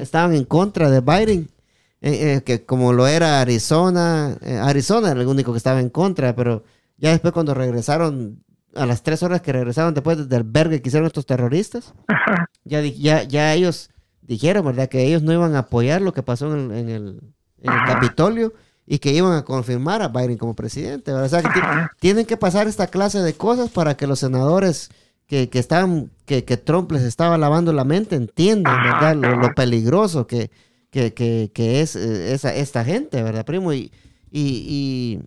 [0.00, 1.48] estaban en contra de Biden.
[2.02, 5.88] eh, eh, que como lo era Arizona, eh, Arizona era el único que estaba en
[5.88, 6.62] contra, pero
[6.98, 8.42] ya después cuando regresaron,
[8.74, 11.94] a las tres horas que regresaron después del vergue que hicieron estos terroristas,
[12.64, 13.90] ya, ya, ya ellos
[14.22, 14.88] dijeron, ¿verdad?
[14.88, 17.20] Que ellos no iban a apoyar lo que pasó en el, en el,
[17.62, 18.52] en el Capitolio
[18.86, 21.12] y que iban a confirmar a Biden como presidente.
[21.12, 21.26] ¿verdad?
[21.26, 21.66] O sea, que ti-
[22.00, 24.90] tienen que pasar esta clase de cosas para que los senadores
[25.26, 29.16] que, que estaban, que, que Trump les estaba lavando la mente entiendan, ¿verdad?
[29.16, 30.50] Lo, lo peligroso que,
[30.90, 33.72] que, que, que es eh, esa, esta gente, ¿verdad, primo?
[33.72, 33.90] Y,
[34.30, 35.20] y, y,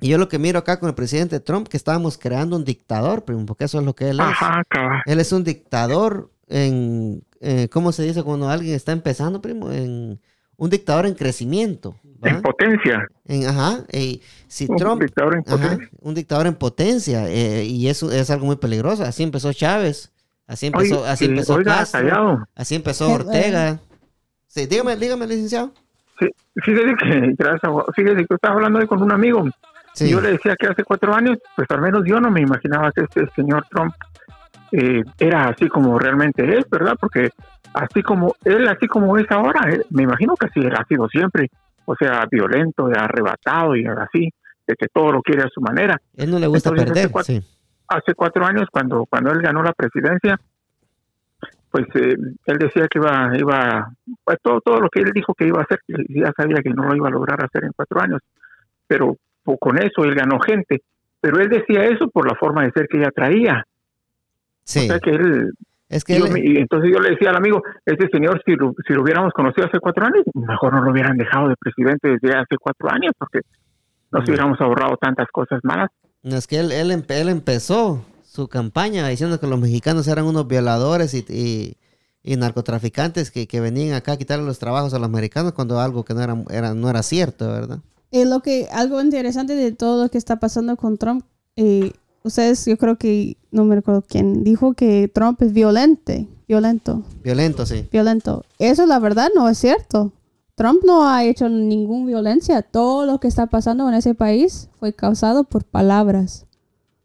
[0.00, 3.24] y yo lo que miro acá con el presidente Trump, que estábamos creando un dictador,
[3.24, 4.26] primo, porque eso es lo que él es.
[4.26, 5.02] Ajá, cabal.
[5.06, 9.70] Él es un dictador en, eh, ¿cómo se dice cuando alguien está empezando, primo?
[9.70, 10.18] En,
[10.56, 11.94] un dictador en crecimiento.
[12.22, 12.28] ¿va?
[12.28, 13.08] En potencia.
[13.24, 13.78] En- ajá.
[13.92, 15.88] y si Un Trump, dictador en ajá, potencia.
[16.02, 19.02] un dictador en potencia, eh, y eso es algo muy peligroso.
[19.04, 20.12] Así empezó Chávez,
[20.46, 22.44] así empezó, Oye, así eh, empezó oiga, Castro, callado.
[22.54, 23.80] así empezó Ortega.
[24.48, 25.72] Sí, dígame, dígame, licenciado.
[26.18, 26.26] Sí,
[26.62, 29.44] fíjese que, gracias, a- fíjese que estaba hablando hoy con un amigo.
[30.04, 30.10] Sí.
[30.10, 33.02] Yo le decía que hace cuatro años, pues al menos yo no me imaginaba que
[33.02, 33.94] este señor Trump
[34.72, 36.94] eh, era así como realmente es, ¿verdad?
[36.98, 37.30] Porque
[37.74, 41.48] así como él, así como es ahora, él- me imagino que así ha sido siempre.
[41.84, 44.30] O sea, violento, y arrebatado y así,
[44.66, 46.00] de que todo lo quiere a su manera.
[46.16, 47.42] Él no le gusta Entonces, perder, hace cuatro- sí.
[47.88, 50.38] Hace cuatro años, cuando, cuando él ganó la presidencia,
[51.70, 53.90] pues eh, él decía que iba, iba,
[54.24, 56.84] pues todo, todo lo que él dijo que iba a hacer, ya sabía que no
[56.84, 58.20] lo iba a lograr hacer en cuatro años,
[58.86, 59.16] pero
[59.58, 60.82] con eso él ganó gente.
[61.20, 63.64] Pero él decía eso por la forma de ser que ella traía.
[64.64, 64.80] Sí.
[64.80, 65.52] O sea que él,
[65.88, 68.52] Es que yo él- me- y entonces yo le decía al amigo, este señor, si
[68.54, 72.16] lo, si lo hubiéramos conocido hace cuatro años, mejor no lo hubieran dejado de presidente
[72.20, 73.40] desde hace cuatro años, porque
[74.12, 75.90] nos hubiéramos ahorrado tantas cosas malas.
[76.22, 80.24] No, es que él, él, empe- él empezó su campaña diciendo que los mexicanos eran
[80.26, 81.76] unos violadores y, y-
[82.22, 86.04] y narcotraficantes que, que venían acá a quitarle los trabajos a los americanos cuando algo
[86.04, 87.78] que no era, era, no era cierto, ¿verdad?
[88.10, 91.24] Y lo que, algo interesante de todo lo que está pasando con Trump,
[91.56, 91.92] eh,
[92.24, 97.66] ustedes, yo creo que, no me recuerdo quién, dijo que Trump es violente, violento, Violento,
[97.66, 97.86] sí.
[97.92, 98.44] violento.
[98.58, 100.12] Eso la verdad no es cierto.
[100.56, 102.60] Trump no ha hecho ninguna violencia.
[102.62, 106.44] Todo lo que está pasando en ese país fue causado por palabras.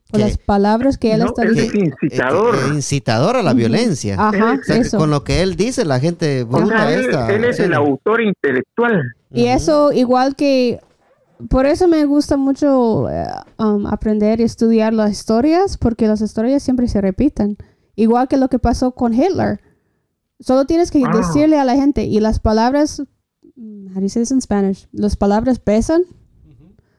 [0.10, 0.26] Por ¿Qué?
[0.28, 1.96] las palabras que él No, está él diciendo.
[1.96, 2.56] es incitador.
[2.56, 4.16] Eh, eh, incitador a la violencia.
[4.20, 4.98] Ajá, O sea, que eso.
[4.98, 7.34] con lo que él dice, la gente O bruta sea, él, esta.
[7.34, 9.02] él es el autor intelectual.
[9.32, 10.80] Y eso igual que,
[11.50, 13.28] por eso me gusta mucho eh,
[13.60, 17.58] um, aprender y estudiar las historias, porque las historias siempre se repiten.
[17.96, 19.60] Igual que lo que pasó con Hitler.
[20.40, 21.12] Solo tienes que Ah.
[21.16, 23.02] decirle a la gente, y las palabras,
[23.56, 24.88] mm, how do you say this in Spanish?
[24.92, 26.02] Las palabras pesan,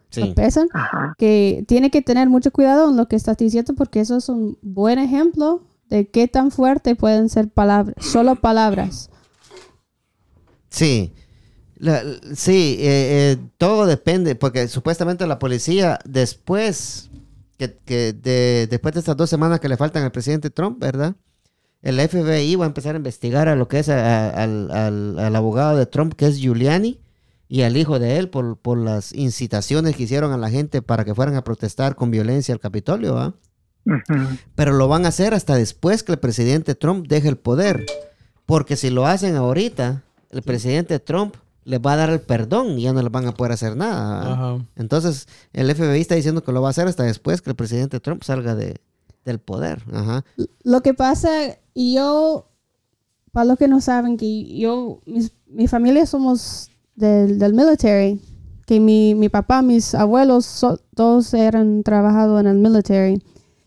[0.09, 0.32] Sí.
[0.34, 1.14] pesan, Ajá.
[1.18, 4.57] que tiene que tener mucho cuidado en lo que estás diciendo, porque eso es un
[4.62, 9.11] buen ejemplo de qué tan fuerte pueden ser palabras, solo palabras.
[10.70, 11.12] Sí.
[11.79, 12.03] La-
[12.35, 17.11] sí, eh, eh, todo depende, porque supuestamente la policía después
[17.59, 21.14] que, que de, después de estas dos semanas que le faltan al presidente Trump, ¿verdad?
[21.83, 25.18] El FBI va a empezar a investigar a lo que es a- a- al, al-
[25.18, 27.01] al abogado de Trump, que es Giuliani,
[27.49, 31.05] y al hijo de él por, por las incitaciones que hicieron a la gente para
[31.05, 33.35] que fueran a protestar con violencia al Capitolio.
[33.89, 34.37] Ujú.
[34.57, 37.87] pero lo van a hacer hasta después que el presidente Trump deje el poder.
[38.45, 41.37] Porque si lo hacen ahorita, el presidente Trump
[41.67, 44.33] les va a dar el perdón y ya no les van a poder hacer nada.
[44.33, 44.64] Ajá.
[44.77, 47.99] Entonces, el FBI está diciendo que lo va a hacer hasta después que el presidente
[48.01, 48.81] Trump salga de,
[49.25, 49.83] del poder.
[49.93, 50.25] Ajá.
[50.62, 51.29] Lo que pasa,
[51.75, 52.49] y yo,
[53.33, 58.21] para los que no saben, que yo, mis- mi familia somos del, del military,
[58.64, 63.21] que mi, mi papá, mis abuelos, so- todos eran trabajado en el military.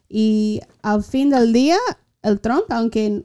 [0.07, 1.77] Y al fin del día,
[2.21, 3.23] el Trump, aunque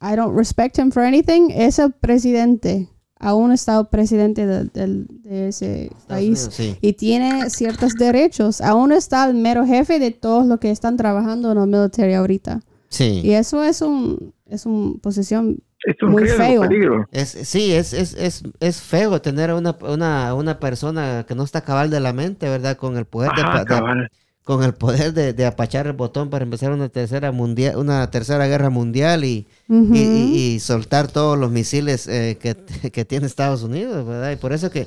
[0.00, 2.88] I don't respect him for anything, es el presidente.
[3.18, 6.76] Aún está el presidente de, del- de ese país Unidos, sí.
[6.80, 8.60] y tiene ciertos derechos.
[8.60, 12.60] Aún está el mero jefe de todos los que están trabajando en el military ahorita.
[12.88, 13.20] Sí.
[13.24, 16.60] Y eso es un es una posición Es un Muy riesgo, feo.
[16.62, 17.06] peligro.
[17.12, 21.42] Es, sí, es, es, es, es feo tener a una, una, una persona que no
[21.44, 22.76] está cabal de la mente, ¿verdad?
[22.76, 24.10] Con el poder de, Ajá, pa- de- cabal.
[24.48, 28.46] Con el poder de, de apachar el botón para empezar una tercera mundial, una tercera
[28.46, 32.56] guerra mundial y, y, y- y soltar todos los misiles eh, que,
[32.90, 34.30] que tiene Estados Unidos, ¿verdad?
[34.32, 34.86] Y por eso que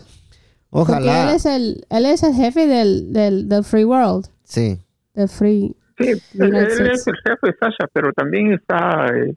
[0.71, 4.79] Porque él ojalá, es el, él es el jefe del, del, del free world, sí,
[5.13, 5.75] del free.
[5.99, 9.09] Sí, él, es el jefe, Sasha, pero también está.
[9.15, 9.35] eh,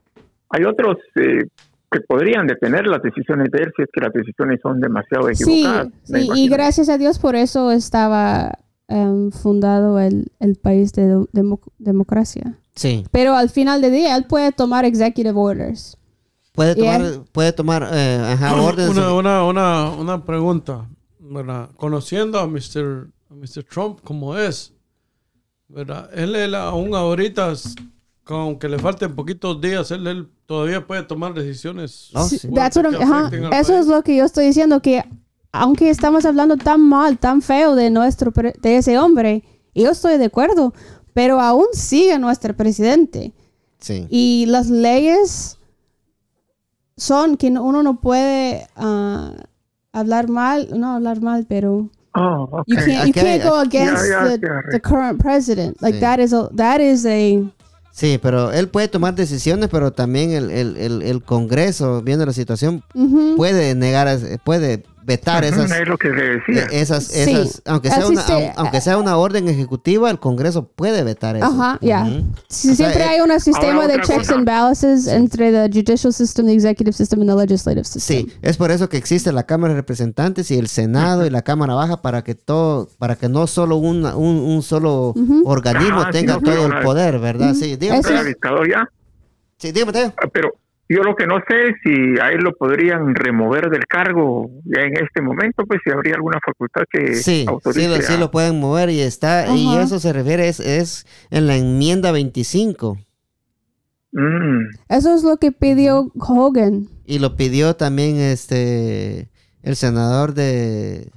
[0.49, 1.45] hay otros eh,
[1.91, 5.61] que podrían detener las decisiones de él si es que las decisiones son demasiado Sí,
[5.61, 5.89] equivocadas.
[6.09, 8.53] me sí, y gracias a Dios por eso estaba
[8.89, 12.59] em, fundado el, el país de do- demo- democracia.
[12.75, 13.05] sí.
[13.11, 15.97] Pero al final del día él puede tomar executive orders.
[16.53, 16.99] Puede Yeah.
[16.99, 18.91] tomar, puede tomar eh, ajá, órdenes.
[18.97, 21.69] Una, una, una, una pregunta, ¿verdad?
[21.77, 23.09] Conociendo a Mr.
[23.31, 23.65] a Mr.
[23.65, 24.73] Trump como es,
[25.69, 26.09] ¿verdad?
[26.15, 27.53] Él, él aún ahorita,
[28.27, 32.11] aunque le falten poquitos días, él, él todavía puede tomar decisiones.
[32.15, 32.49] Oh, Sí, sí.
[32.55, 33.29] that's what I'm- ajá,
[33.59, 33.87] Eso es país.
[33.89, 35.03] lo que yo estoy diciendo, que
[35.55, 39.43] aunque estamos hablando tan mal, tan feo de nuestro pre- de ese hombre,
[39.75, 40.75] yo estoy de acuerdo,
[41.13, 43.33] pero aún sigue nuestro presidente.
[43.79, 44.07] Sí.
[44.11, 45.59] Y las leyes
[46.97, 49.33] son que no- uno no puede ah,
[49.93, 52.65] hablar mal, no hablar mal, pero Oh, ok.
[52.69, 53.83] you can't, you Okay, can't go okay.
[53.83, 54.41] against
[54.71, 55.77] the, current president.
[55.81, 56.01] Like Sí.
[56.01, 57.43] that is a, that is a
[57.93, 62.33] Sí, pero él puede tomar decisiones, pero también el, el, el, el Congreso, viendo la
[62.33, 62.83] situación,
[63.37, 64.09] puede negar,
[64.45, 66.65] puede vetar esas, Es lo que le decía.
[66.65, 67.31] eh, esas, Sí.
[67.31, 71.37] esas, aunque sea una, se- au- aunque sea una orden ejecutiva, el Congreso puede vetar
[71.37, 71.45] eso.
[71.47, 72.05] Ajá, ya.
[72.05, 72.25] Ujú.
[72.49, 74.35] Si O sea, siempre eh, hay un sistema de checks cosa.
[74.35, 78.27] and balances entre the judicial system, the executive system, and the legislative system.
[78.27, 81.43] Sí, es por eso que existe la Cámara de Representantes y el Senado y la
[81.43, 86.11] Cámara Baja para que todo, para que no solo una- un, un solo organismo Ajá,
[86.11, 87.55] tenga sino todo que el poder, ¿verdad?
[87.55, 88.89] Sí, dígame, es- dictador ya.
[89.59, 90.13] sí, dígame, Teo.
[90.17, 90.55] Ah, Pero
[90.89, 94.83] yo lo que no sé es si a él lo podrían remover del cargo ya
[94.83, 98.91] en este momento, pues si habría alguna facultad que Sí, sí sí lo pueden mover
[98.91, 102.99] y está, y eso se refiere, es, es en la enmienda 25.
[104.13, 106.89] Mm, Eso es lo que pidió Hogan.
[107.05, 109.29] Y lo pidió también este
[109.63, 111.11] el senador de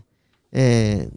[0.51, 1.09] eh,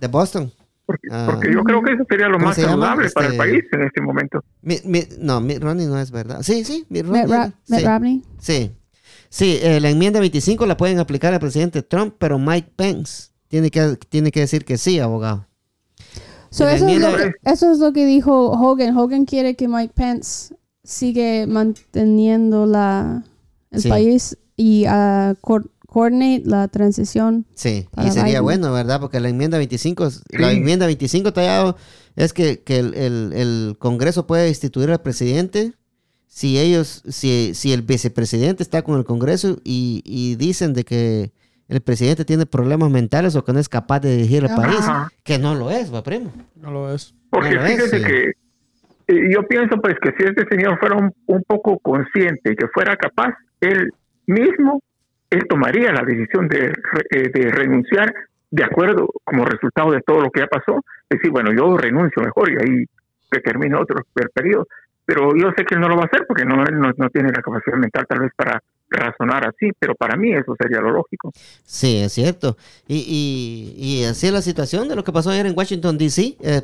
[0.00, 0.52] de Boston.
[0.86, 1.28] Porque, Ah.
[1.30, 3.82] porque yo creo que eso sería lo ¿Cómo más saludable para el Este- país en
[3.82, 4.44] este momento.
[4.62, 6.42] Mi- mi- no, Mitt Romney no es verdad.
[6.42, 7.22] Sí, sí, Mitt Romney.
[7.22, 8.22] Mitt, Ra- Mitt sí, Romney.
[8.38, 8.70] sí.
[9.28, 13.70] Sí, eh, la enmienda 25 la pueden aplicar al presidente Trump, pero Mike Pence tiene
[13.70, 15.46] que, tiene que decir que sí, abogado.
[16.50, 18.94] So eso, es lo que, eso es lo que dijo Hogan.
[18.96, 20.54] Hogan quiere que Mike Pence
[20.84, 23.24] sigue manteniendo la,
[23.70, 23.88] el Sí.
[23.88, 25.34] país y uh,
[25.92, 27.44] coordinate la transición.
[27.54, 28.42] Sí, y sería Biden.
[28.44, 28.98] bueno, ¿verdad?
[29.00, 30.56] Porque la enmienda 25, es- la Sí.
[30.56, 31.76] enmienda 25 tallado
[32.16, 35.72] es que, que el, el- el Congreso puede instituir al presidente
[36.28, 41.32] si ellos, si, si el vicepresidente está con el Congreso y, y dicen de que
[41.68, 44.56] el presidente tiene problemas mentales o que no es capaz de dirigir el Ajá.
[44.62, 45.08] país, Ajá.
[45.24, 46.32] que no lo es, va primo.
[46.56, 47.14] No lo es.
[47.28, 48.04] Porque No lo es, fíjese sí.
[48.04, 48.22] que
[49.08, 52.66] eh, yo pienso pues que si este señor fuera un, un poco consciente y que
[52.72, 53.92] fuera capaz, él
[54.26, 54.80] mismo,
[55.32, 56.72] él tomaría la decisión de,
[57.10, 58.12] eh, de renunciar
[58.50, 60.80] de acuerdo como resultado de todo lo que ya pasó.
[61.08, 62.84] Decir, bueno, yo renuncio mejor y ahí
[63.30, 64.66] que termine otro per- periodo.
[65.04, 67.10] Pero yo sé que él no lo va a hacer porque no, él no, no
[67.10, 70.90] tiene la capacidad mental tal vez para razonar así, pero para mí eso sería lo
[70.92, 71.32] lógico.
[71.64, 72.56] Sí, es cierto.
[72.86, 76.36] Y, y, y así es la situación de lo que pasó ayer en Washington, D.C.
[76.40, 76.62] Eh,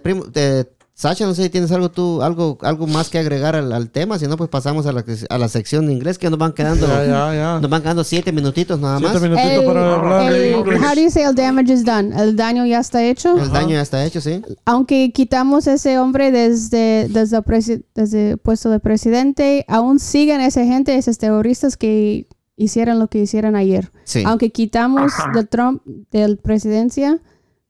[1.01, 4.18] Sacha, no sé si tienes algo tú, algo, algo más que agregar al, al tema,
[4.18, 6.88] si no, pues pasamos a la, a la sección de inglés, que nos van quedando,
[6.88, 7.61] Ya, ya, ya.
[7.61, 9.12] nos van quedando siete minutitos nada más.
[9.12, 10.80] Siete minutitos El- para hablar de el- inglés.
[10.82, 12.12] how do you say el damage is done?
[12.20, 13.38] El daño ya está hecho.
[13.38, 14.42] El daño ya está hecho, sí.
[14.64, 20.40] Aunque quitamos ese hombre desde, desde, el, presi- desde el puesto de presidente, aún siguen
[20.40, 22.26] esa gente, esos terroristas que
[22.57, 23.92] hicieron lo que hicieron ayer.
[24.03, 24.24] Sí.
[24.26, 25.80] Aunque quitamos de Trump,
[26.11, 27.20] del presidencia,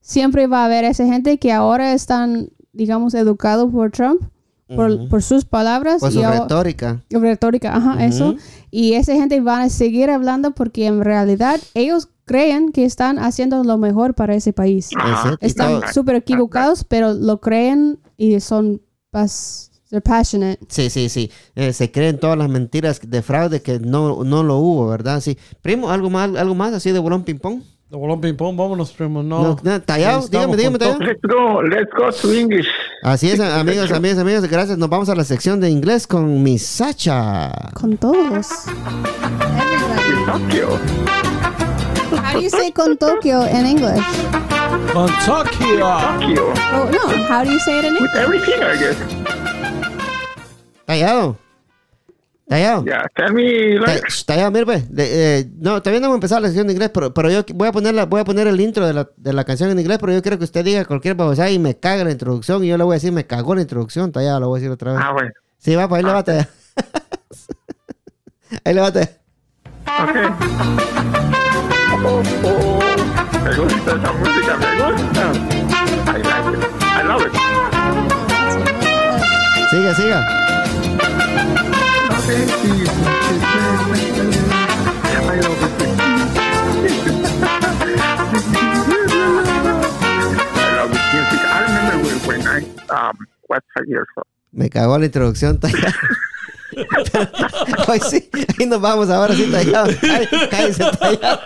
[0.00, 2.48] siempre va a haber esa gente que ahora están,
[2.78, 4.22] digamos, educados por Trump,
[4.74, 5.08] por, Ujú.
[5.08, 7.02] por sus palabras Por su y ahora- retórica.
[7.10, 8.02] retórica, ajá, Ujú.
[8.02, 8.34] eso.
[8.70, 13.64] Y esa gente van a seguir hablando porque en realidad ellos creen que están haciendo
[13.64, 14.90] lo mejor para ese país.
[14.92, 20.58] Y Están súper equivocados, pero lo creen y son pas, they're passionate.
[20.68, 21.30] Sí, sí, sí.
[21.56, 25.20] Eh, se creen todas las mentiras de fraude que no, no lo hubo, ¿verdad?
[25.22, 25.38] Sí.
[25.62, 27.62] Primo, ¿algo más, algo más así de bolón ping-pong?
[27.90, 29.22] De bolón ping pong, vámonos, primo.
[29.22, 29.42] No.
[29.42, 30.98] No, no, tallado, dígame, dígame, tallado.
[31.00, 32.66] Let's go, let's go to English.
[33.02, 34.76] Así es, amigos, amigos, amigos, gracias.
[34.76, 37.50] Nos vamos a la sección de inglés con mi Sacha.
[37.72, 38.46] Con todos.
[40.26, 40.78] Tokyo.
[42.22, 44.04] How do you say con Tokyo in English?
[44.92, 45.78] Con Tokyo.
[45.78, 46.52] Tokyo.
[46.74, 48.48] Oh no, how do you say it in With English?
[48.48, 48.96] everything, I guess.
[50.86, 51.36] Tallado.
[52.48, 52.82] Tallado.
[52.84, 56.46] Yeah, tell me, like, Tallado, mire, pues, de- eh, no, todavía no hemos empezado la
[56.48, 58.86] lección de inglés, pero, pero yo voy a, poner la, voy a poner el intro
[58.86, 61.50] de la, de la canción en inglés, pero yo quiero que usted diga cualquier babosada
[61.50, 64.12] y me caga la introducción y yo le voy a decir, me cagó la introducción,
[64.12, 65.00] Tallado, lo voy a decir otra vez.
[65.04, 65.30] ah, bueno.
[65.58, 66.48] Sí, va, pues ahí le va, Tallado.
[68.64, 69.12] ahí le va, Tallado.
[70.08, 70.22] Okay.
[72.04, 72.80] Oh, oh,
[73.44, 75.32] me gusta esa música, me gusta.
[76.06, 76.64] I like it.
[76.82, 77.32] I love it.
[79.70, 80.37] Siga, siga.
[94.52, 95.94] Me cagó la introducción, Tallado.
[97.88, 99.90] Hoy sí, ahí nos vamos ahora sí, Tallado.
[100.02, 101.40] Ay, Cállese, Tallado.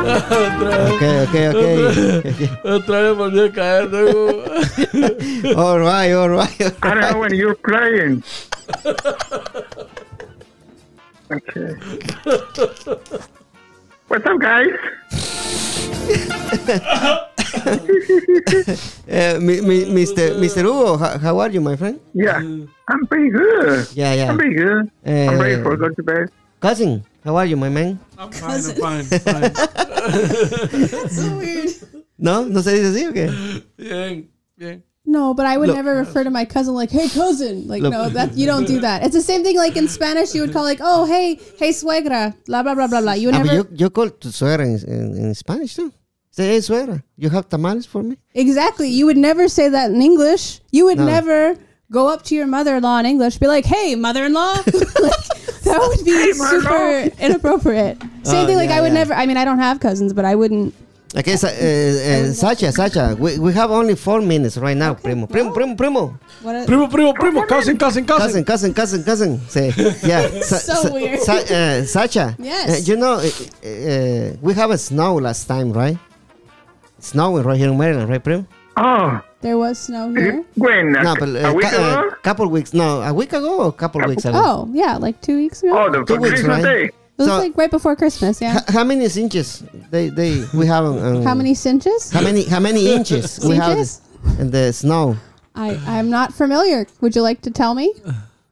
[0.00, 2.64] Ok, ok, ok.
[2.64, 3.84] Otra vez volvió a caer.
[3.90, 4.44] luego.
[5.56, 6.60] All right, all right.
[6.62, 8.22] all I don't know when you're playing.
[11.30, 11.74] Okay.
[14.08, 14.72] What's up, guys?
[19.10, 20.34] Uh, mi, mi, Mr.
[20.38, 20.62] Mr.
[20.62, 22.00] Hugo, how, how are you, my friend?
[22.14, 22.38] Yeah,
[22.88, 23.86] I'm pretty good.
[23.94, 24.30] Yeah, yeah.
[24.30, 24.90] I'm pretty good.
[25.06, 26.30] I'm Uh, ready for go to bed.
[26.60, 27.98] Cousin, how are you, my man?
[28.18, 31.08] I'm fine, I'm fine, fine.
[31.08, 31.70] so weird.
[32.18, 32.44] ¿No?
[32.44, 33.62] ¿No se dice así o qué?
[33.76, 34.82] Bien, bien.
[35.06, 35.76] No, but I would Look.
[35.76, 37.92] never refer to my cousin like, "Hey, cousin." Like, Look.
[37.92, 39.02] no, that you don't do that.
[39.02, 39.56] It's the same thing.
[39.56, 43.00] Like in Spanish, you would call like, "Oh, hey, hey, suegra," blah blah blah blah
[43.00, 43.12] blah.
[43.14, 45.90] You would Ah, pero never yo, yo call tu suegra in, en, en Spanish too.
[46.30, 48.16] Say, hey, suegra, you have tamales for me?
[48.34, 48.88] exactly.
[48.88, 50.60] You would never say that in English.
[50.70, 51.06] You would No.
[51.06, 51.56] never
[51.90, 54.58] go up to your mother-in-law in English, be like, "Hey, mother-in-law."
[55.02, 55.24] like,
[55.70, 57.96] that would be Hey, super inappropriate.
[58.22, 58.56] Same Oh, thing.
[58.56, 59.00] Like yeah, I would yeah.
[59.06, 59.14] never.
[59.14, 60.74] I mean, I don't have cousins, but I wouldn't.
[61.10, 65.26] Okay, sa, eh, eh, Sacha, Sacha, we, we have only four minutes right now, primo.
[65.26, 66.14] Primo, primo, primo.
[66.46, 66.54] What?
[66.54, 67.42] A, Primo, primo, primo.
[67.50, 68.44] Cousin, cousin, Cousin, cousin.
[68.46, 69.30] cousin, cousin, cousin.
[69.50, 69.74] Say,
[70.06, 70.30] yeah.
[70.46, 71.18] Sa, So sa, weird.
[71.18, 72.36] Sa, uh, Sacha.
[72.38, 72.70] Yes.
[72.70, 75.98] uh, you know, uh, uh, we have a snow last time, right?
[77.00, 78.46] Snowing right here in Maryland, right, primo?
[78.82, 80.44] Oh, there was snow here.
[80.56, 80.96] when?
[80.96, 82.16] A, No, but a uh, week ca- uh, ago?
[82.22, 82.72] couple weeks.
[82.72, 84.40] No, a week ago or a couple weeks ago.
[84.42, 85.76] Oh, yeah, like two weeks ago.
[85.78, 86.64] oh, the two weeks, Christmas right?
[86.64, 86.84] Day.
[86.86, 88.40] it was so- like right before Christmas.
[88.40, 88.56] Yeah.
[88.58, 90.84] H- how many inches they they we have?
[90.86, 92.10] Um, How many cinches?
[92.10, 94.00] How many how many inches we have Inches?
[94.38, 95.16] in the snow?
[95.54, 96.86] I I'm not familiar.
[97.02, 97.92] Would you like to tell me?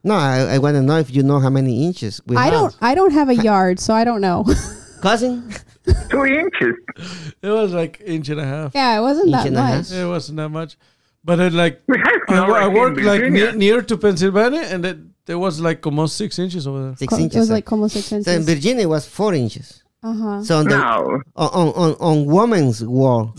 [0.05, 2.53] No, I, I want to know if you know how many inches we I have.
[2.53, 4.45] don't I don't have a yard, so I don't know.
[5.01, 5.53] Cousin,
[6.11, 6.75] Two inches.
[7.43, 8.75] It was like inch and a half.
[8.75, 9.77] yeah, it wasn't Inch that and a half?
[9.91, 9.93] much.
[9.93, 10.77] It wasn't that much.
[11.25, 13.45] But it like We have I, snow wo- I right in worked like Virginia.
[13.45, 16.97] near, near to Pennsylvania, and it, there was like almost six inches over there.
[16.97, 17.37] six Co- inches.
[17.37, 18.45] It was like como six so in inches.
[18.47, 19.83] Virginia it was four inches.
[20.03, 20.43] Uh huh.
[20.45, 23.35] So on the No, on, on on woman's wall.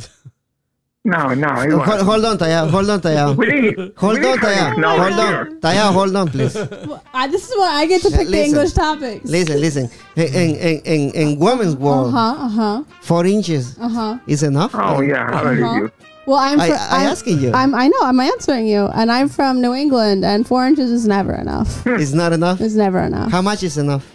[1.05, 1.47] No, no.
[1.47, 2.01] Hold, wasn't.
[2.09, 2.69] hold on, Taya.
[2.69, 3.35] Hold on, Taya.
[3.37, 4.77] We didn't, Hold we on, Taya.
[4.77, 5.39] No, Hold here.
[5.39, 5.93] on, Taya.
[5.93, 6.55] Hold on, please.
[7.13, 8.43] I, this is why I get to pick the.
[8.43, 9.25] English topics.
[9.29, 9.89] Listen, listen.
[10.15, 12.83] In in in, in woman's uh-huh, Uh huh.
[13.01, 14.17] four inches Uh huh.
[14.27, 14.71] is enough.
[14.73, 15.29] Oh, yeah.
[15.33, 15.75] I believe Uh-huh.
[15.77, 15.91] you.
[16.27, 16.59] Well, I'm.
[16.59, 17.51] I- fr- I I'm asking you.
[17.53, 17.73] I'm.
[17.73, 18.01] I know.
[18.03, 21.87] I'm answering you, and I'm from New England, and four inches is never enough.
[21.87, 22.59] It's not enough.
[22.61, 23.31] It's never enough.
[23.31, 24.05] How much is enough?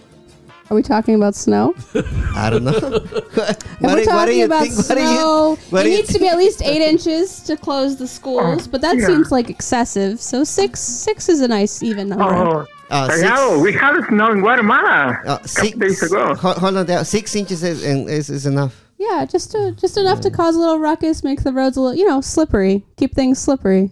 [0.70, 1.74] Are we talking about snow?
[2.34, 2.72] I don't know.
[2.72, 3.04] what,
[3.34, 4.76] If we're do- talking what do you about think?
[4.76, 5.06] What do you?
[5.08, 8.06] snow, what it do you needs to be at least eight inches to close the
[8.08, 9.06] schools, but that yeah.
[9.06, 10.20] seems like excessive.
[10.20, 12.24] So six, six is a nice even number.
[12.24, 16.34] Oh, Uh, six- Tallado, we had snow in Guatemala Uh, a six, couple days ago.
[16.34, 17.04] Hold, hold on, there.
[17.04, 18.80] six inches is, is, is enough.
[18.98, 21.94] Yeah, just to, just enough to cause a little ruckus, make the roads a little,
[21.98, 23.90] you know, slippery, keep things slippery.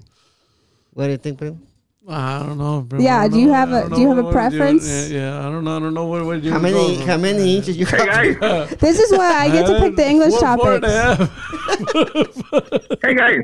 [0.94, 1.60] What do you think, Prim?
[2.08, 2.80] I don't know.
[2.82, 2.98] bro.
[3.00, 3.52] Yeah, don't do you know.
[3.54, 4.88] have I a- don't you have a what- what you- preference?
[5.10, 5.76] Yeah, yeah, I don't know.
[5.76, 8.34] I don't know where, where you How many how many inches you Hey.
[8.80, 11.30] This is why I get to pick the English Four- four and a topics.
[12.02, 12.98] half.
[13.02, 13.38] Hey, guys.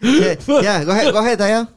[0.00, 1.68] yeah, yeah, go ahead, go ahead, Taya.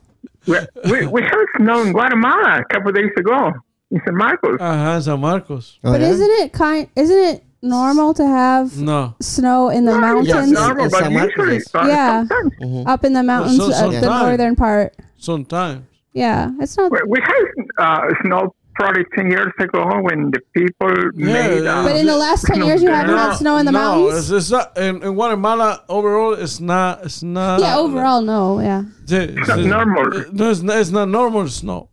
[0.48, 0.58] We,
[0.92, 3.52] we, we had snow in Guatemala a couple days ago
[3.92, 4.60] in San Marcos.
[4.60, 5.78] Ajá, San Marcos.
[5.84, 6.10] Oh, But yeah?
[6.10, 6.88] isn't it kind?
[6.96, 9.16] Isn't it normal to have No.
[9.22, 10.52] snow in the Yeah, mountains?
[10.52, 11.70] normal, In but usually, yes.
[11.74, 12.20] Yeah.
[12.26, 12.52] sometimes.
[12.62, 12.88] Mm-hmm.
[12.88, 14.96] Up in the mountains, uh, so- of the northern part.
[15.18, 15.86] Sometimes.
[16.14, 16.92] Yeah, it's not.
[16.92, 17.44] We, we had
[17.78, 21.66] uh, snow probably 10 years ago when the people made.
[21.66, 24.32] Uh, But in the last ten years, you haven't had snow in the no, mountains.
[24.32, 27.04] It's, it's not, in, in Guatemala, overall, it's not.
[27.06, 27.60] It's not.
[27.62, 28.84] yeah, overall, no, yeah.
[29.08, 30.26] It's, not normal.
[30.32, 31.90] No, it's not, it's not normal snow.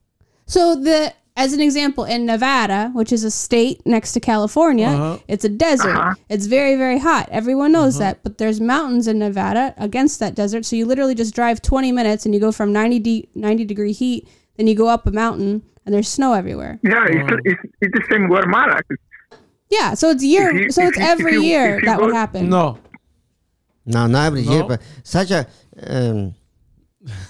[0.46, 5.18] So the as an example, in Nevada, which is a state next to California, Uh-huh.
[5.28, 5.96] it's a desert.
[5.96, 6.14] Uh-huh.
[6.28, 7.28] It's very, very hot.
[7.30, 8.22] Everyone knows that.
[8.22, 10.64] But there's mountains in Nevada against that desert.
[10.66, 13.92] So you literally just drive 20 minutes and you go from 90, de- 90 degree
[13.92, 14.28] heat.
[14.56, 16.78] then you go up a mountain and there's snow everywhere.
[16.82, 18.80] Yeah, it's, it's, it's the same in Guatemala.
[19.70, 22.50] Yeah, so it's year, you- so it's you- every you- year that go- would happen.
[22.50, 22.76] No.
[23.86, 25.46] No, not every year, but such a.
[25.86, 26.34] Um,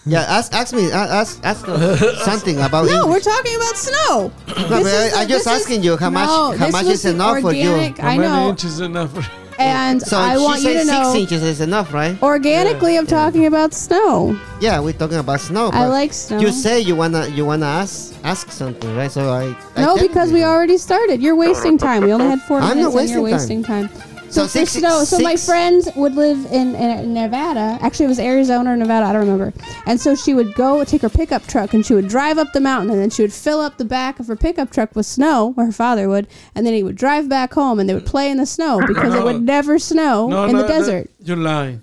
[0.05, 1.65] yeah, ask ask me ask ask
[2.25, 2.87] something about.
[2.87, 4.33] No, we're talking about snow.
[4.49, 7.71] No, but I, I just asking you how much how much is enough for you.
[7.99, 9.13] How I many know, inches enough?
[9.15, 9.25] for-
[9.61, 11.15] and So I want you said to six know.
[11.17, 12.17] inches is enough, right?
[12.23, 14.35] Organically, I'm talking about snow.
[14.59, 15.69] Yeah, we're talking about snow.
[15.75, 16.39] I like snow.
[16.41, 19.11] You say you wanna you wanna ask ask something, right?
[19.13, 19.55] So I.
[19.77, 20.37] I No, because you.
[20.39, 21.21] we already started.
[21.23, 22.03] You're wasting time.
[22.05, 23.91] We only had 4 I'm minutes not and you're wasting wasting time.
[24.31, 27.79] So So, for six- snow, so my friends would live in, in Nevada.
[27.83, 29.07] Actually, it was Arizona or Nevada.
[29.07, 29.53] I don't remember.
[29.87, 32.61] And so she would go take her pickup truck and she would drive up the
[32.61, 35.53] mountain and then she would fill up the back of her pickup truck with snow,
[35.57, 38.31] or her father would, and then he would drive back home and they would play
[38.31, 41.11] in the snow because it would never snow No, in no, the desert.
[41.19, 41.83] You're lying.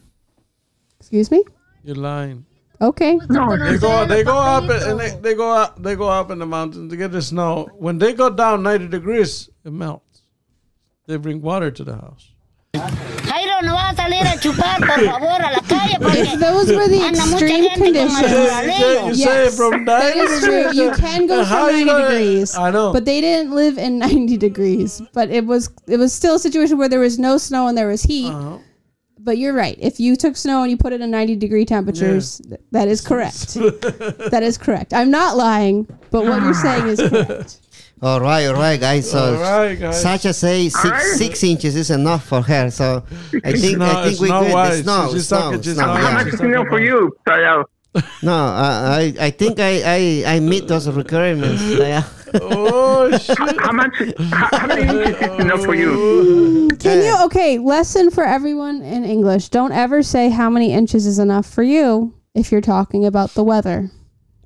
[0.99, 1.43] Excuse me.
[1.83, 2.45] You're lying.
[2.79, 3.17] Okay.
[3.29, 6.37] No, They go, they go up, and they, they go up, they go up in
[6.39, 7.67] the mountains to get the snow.
[7.77, 10.21] When they go down 90 degrees, it melts.
[11.07, 12.29] They bring water to the house.
[12.79, 16.73] Jairo, no vas a salir a chupar, por favor, a la calle, porque If those
[16.73, 18.21] were the anda mucha extreme gente con conditions.
[18.21, 20.57] You say, you say Yes, from 90 that is true.
[20.63, 20.75] degrees.
[20.77, 22.55] You can go How from you 90 gonna- degrees.
[22.55, 22.93] I know.
[22.93, 25.01] But they didn't live in 90 degrees.
[25.13, 27.87] But it was it was still a situation where there was no snow and there
[27.87, 28.29] was heat.
[28.31, 28.57] Uh-huh.
[29.19, 29.75] But you're right.
[29.81, 33.01] If you took snow and you put it in 90 degree temperatures, th- that is
[33.01, 33.55] correct.
[33.55, 34.93] that is correct.
[34.93, 37.59] I'm not lying, but what you're saying is correct.
[37.99, 39.09] All right, all right, guys.
[39.09, 40.01] So All right, guys.
[40.01, 42.69] Sacha say six six inches is enough for her.
[42.69, 43.03] So
[43.43, 44.53] I think not- I think we not good.
[44.53, 44.79] wise.
[44.79, 46.13] It's no, it's no, it's no, how yeah.
[46.13, 47.65] much is enough for you, Tallado?
[48.21, 51.63] No, I I I think I I, I meet those requirements.
[51.77, 52.03] Yeah.
[52.41, 53.37] Oh, shit.
[53.37, 53.93] How much?
[54.31, 55.37] How, how many inches is oh.
[55.37, 56.67] enough for you?
[56.77, 59.49] Can you okay, lesson for everyone in English.
[59.49, 63.43] Don't ever say how many inches is enough for you if you're talking about the
[63.43, 63.89] weather.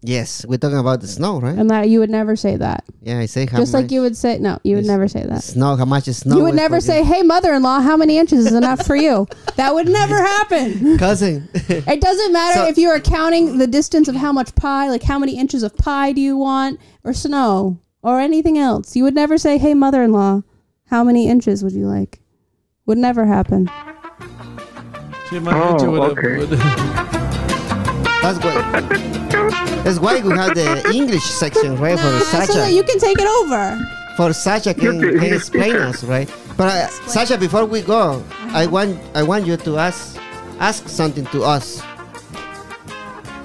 [0.04, 1.56] Yes, we're talking about the snow, right?
[1.56, 2.84] And that you would never say that.
[3.04, 5.24] Yeah, I say how Just much like you would say no, you would never say
[5.24, 5.44] that.
[5.44, 5.76] snow.
[5.76, 6.38] How much is snow?
[6.38, 9.28] You would is never for say, "Hey, mother-in-law, how many inches is enough for you?"
[9.58, 10.98] That would never happen.
[10.98, 11.48] cousin.
[11.54, 15.04] It doesn't matter So- if you are counting the distance of how much pie, like
[15.04, 18.96] how many inches of pie do you want, or snow, or anything else.
[18.96, 20.42] You would never say, "Hey, mother-in-law,
[20.88, 22.22] how many inches would you like?"
[22.88, 23.70] Would never happen.
[23.70, 26.38] Oh, she might hit you Oh, with okay.
[26.40, 27.01] with a-
[28.22, 28.82] That's why.
[29.84, 31.98] That's why we have the English section, right?
[31.98, 33.80] For Nah, so that you can take it over.
[34.18, 36.30] for Sasha, can, You- can explain us, right?
[36.58, 40.18] But uh, Sacha, before we go, I want I want you to ask
[40.60, 41.82] ask something to us.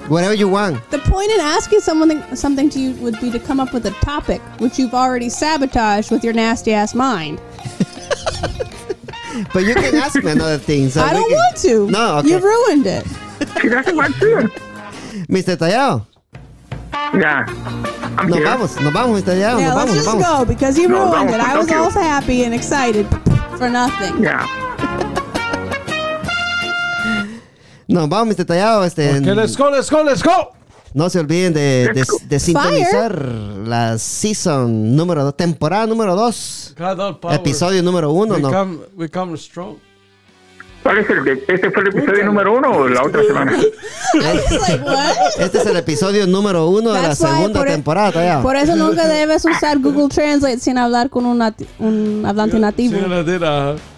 [0.07, 0.79] Whatever you want.
[0.91, 3.91] The point in asking someone something to you would be to come up with a
[4.05, 7.41] topic, which you've already sabotaged with your nasty ass mind.
[9.53, 10.89] But you can ask me another thing.
[10.89, 11.89] So I don't can- want to.
[11.91, 12.29] No, okay.
[12.29, 13.05] You ruined it.
[13.61, 14.49] She doesn't want to.
[15.27, 15.57] Mr.
[15.57, 16.05] Tallado,
[17.13, 17.45] Yeah.
[18.17, 18.45] I'm nos here.
[18.45, 19.25] vamos, nos vamos, Mr.
[19.25, 20.39] Tallado, Yeah, nos let's vamos, nos just vamos.
[20.39, 21.41] go because you No, ruined vamos, it.
[21.41, 23.05] I was all happy and excited
[23.57, 24.21] for nothing.
[24.23, 24.45] Yeah.
[27.87, 28.45] Nos vamos, Mr.
[28.45, 28.83] Tallado.
[28.83, 30.53] Este, Okay, let's go, let's go, let's go.
[30.93, 36.99] No se olviden de, de, de sintonizar la season número 2, temporada número 2, God,
[36.99, 37.35] all power.
[37.35, 38.35] episodio número 1.
[38.35, 39.77] We No, come, we come strong.
[40.87, 43.59] ¿Cuál es el de, ¿Este fue el episodio número uno o la otra semana?
[45.37, 48.11] Este es el episodio número 1 de la segunda por e- temporada.
[48.13, 48.41] Tallado.
[48.41, 52.97] Por eso nunca debes usar Google Translate sin hablar con un, nati- un hablante nativo.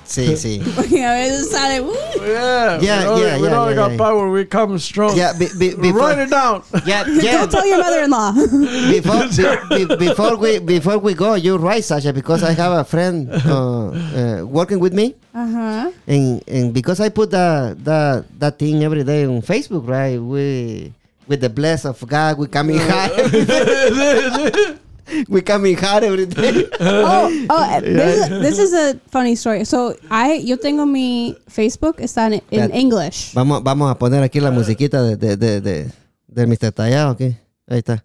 [0.10, 0.72] Sí, la did, uh, Sí, sí.
[0.76, 1.94] Porque a veces sale, "Uh".
[2.26, 3.98] yeah, Yeah, we know, yeah, we yeah, know we yeah, got yeah.
[3.98, 4.30] power.
[4.32, 5.16] We come strong.
[5.16, 6.64] Yeah, be, be, before, Write it down.
[6.86, 8.34] yeah, yeah, Don't tell your mother-in-law.
[8.90, 9.28] before,
[9.70, 13.30] be, be- before we before we go, you're right, Sasha, because I have a friend
[13.32, 15.92] uh, uh, working with me, uh-huh.
[16.08, 20.18] and and because I put that that that thing every day on Facebook, right?
[20.20, 20.92] We
[21.30, 23.14] with the bless of God, we coming hard.
[25.30, 26.68] we coming hard every day.
[26.82, 29.66] Oh, oh, this is, this is a funny story.
[29.66, 33.34] So, I, yo tengo mi Facebook, está en, in English.
[33.34, 35.88] Vamos vamos a poner aquí la musiquita de de de, de,
[36.28, 36.72] del Mr.
[36.72, 37.36] Tallado, aquí.
[37.68, 38.04] Ahí está.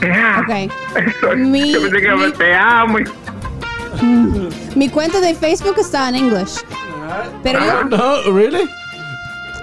[0.00, 1.36] Eso.
[1.36, 2.98] Mi- Yo pensé que mi- te amo.
[4.74, 6.58] Mi cuenta de Facebook está en English.
[7.42, 8.68] Pero yo, no, really?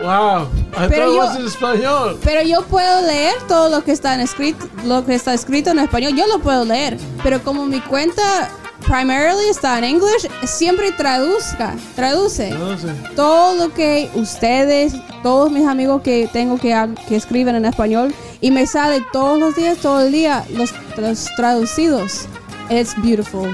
[0.01, 0.47] Wow.
[0.75, 2.19] I Pero thought it yo- was in español.
[2.23, 5.79] pero yo puedo leer todo lo que está en escrito, lo que está escrito en
[5.79, 6.13] español.
[6.15, 6.97] Yo lo puedo leer.
[7.23, 8.49] Pero como mi cuenta
[8.85, 12.49] primarily está en English, siempre traduzca, traduce.
[12.51, 12.93] No sé.
[13.15, 16.75] todo lo que ustedes, todos mis amigos que tengo que,
[17.07, 21.29] que escriben en español y me sale todos los días, todo el día, los, los
[21.37, 22.27] traducidos.
[22.69, 23.47] It's beautiful.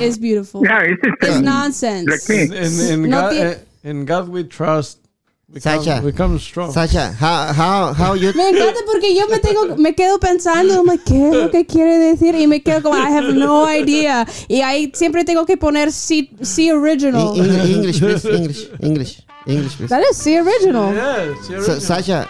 [0.00, 0.62] It's beautiful.
[0.62, 2.28] Yeah, it's, It's nonsense.
[2.28, 2.42] Me.
[2.44, 4.98] In, in, No God, eh, in God we trust.
[5.52, 6.02] Become, Sacha.
[6.02, 6.72] become strong.
[6.72, 8.32] Sasha, how, how, how you...
[8.34, 11.64] Me encanta porque yo me tengo, me quedo pensando, I'm like, ¿qué es lo que
[11.66, 12.34] quiere decir?
[12.34, 14.26] Y me quedo como, I have no idea.
[14.48, 17.36] Y ahí siempre tengo que poner C, C original.
[17.36, 18.24] In- in- English, please.
[18.28, 18.68] English.
[18.80, 19.22] English.
[19.46, 19.88] English, please.
[19.88, 20.92] That is C original.
[20.94, 21.80] Yeah, it's the So, original.
[21.80, 22.28] Sasha,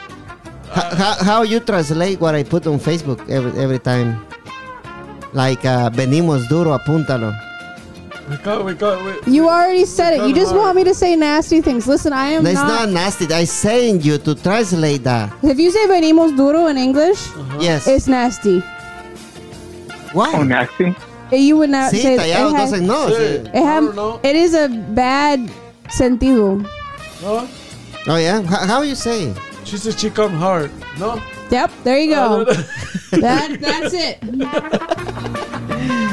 [0.71, 4.25] ho- how, how you translate what I put on Facebook every, every time?
[5.35, 7.33] Like, uh, venimos duro, apúntalo.
[8.31, 10.29] We got, we got, we, You already said it.
[10.29, 11.87] You just want me to say nasty things.
[11.87, 12.69] Listen, I am That's not.
[12.69, 13.27] not nasty.
[13.33, 15.33] I saying you to translate that.
[15.43, 17.59] If you say venimos duro in English, uh-huh.
[17.61, 17.87] Yes.
[17.87, 18.61] it's nasty.
[20.13, 20.33] Why?
[20.35, 20.45] Oh, Why?
[20.45, 20.95] nasty.
[21.33, 23.09] Eh, you would not Sí, say tallado, it has- entonces no.
[23.09, 23.15] Sí.
[23.17, 23.55] sí.
[23.55, 25.41] It, have- it is a bad
[25.89, 26.59] sentido.
[27.23, 27.49] no?
[28.07, 28.41] Oh, yeah?
[28.43, 29.35] How, how you say?
[29.65, 30.71] She said she come hard.
[30.99, 31.21] No?
[31.51, 32.45] Yep, there you go.
[33.13, 34.19] that that's it.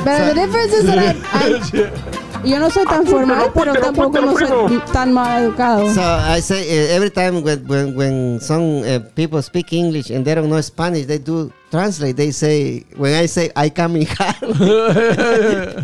[0.03, 4.37] But the difference is that I, I, yo no soy tan formal, pero tampoco no
[4.37, 5.89] soy tan mal educado.
[5.93, 10.23] So I say uh, every time when when, when some uh, people speak English and
[10.25, 12.15] they don't know Spanish, they do translate.
[12.15, 14.39] They say when I say I come in hard,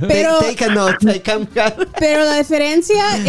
[0.01, 1.05] they Pero, take a note.
[1.07, 1.87] I come hard.
[1.99, 3.23] pero la diferencia es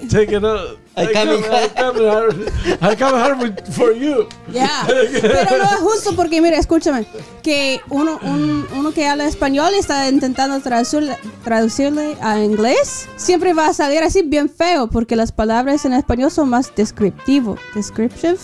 [0.00, 0.78] que Take it out.
[0.96, 2.52] I come I come hard.
[2.80, 4.28] I come hard for you.
[4.52, 7.04] Ya, pero no es justo porque, mira, escúchame,
[7.42, 13.54] que uno, un- uno que habla español y está intentando traducirle, traducirle a inglés, siempre
[13.54, 18.38] va a salir así bien feo porque las palabras en español son más descriptivo, descriptive,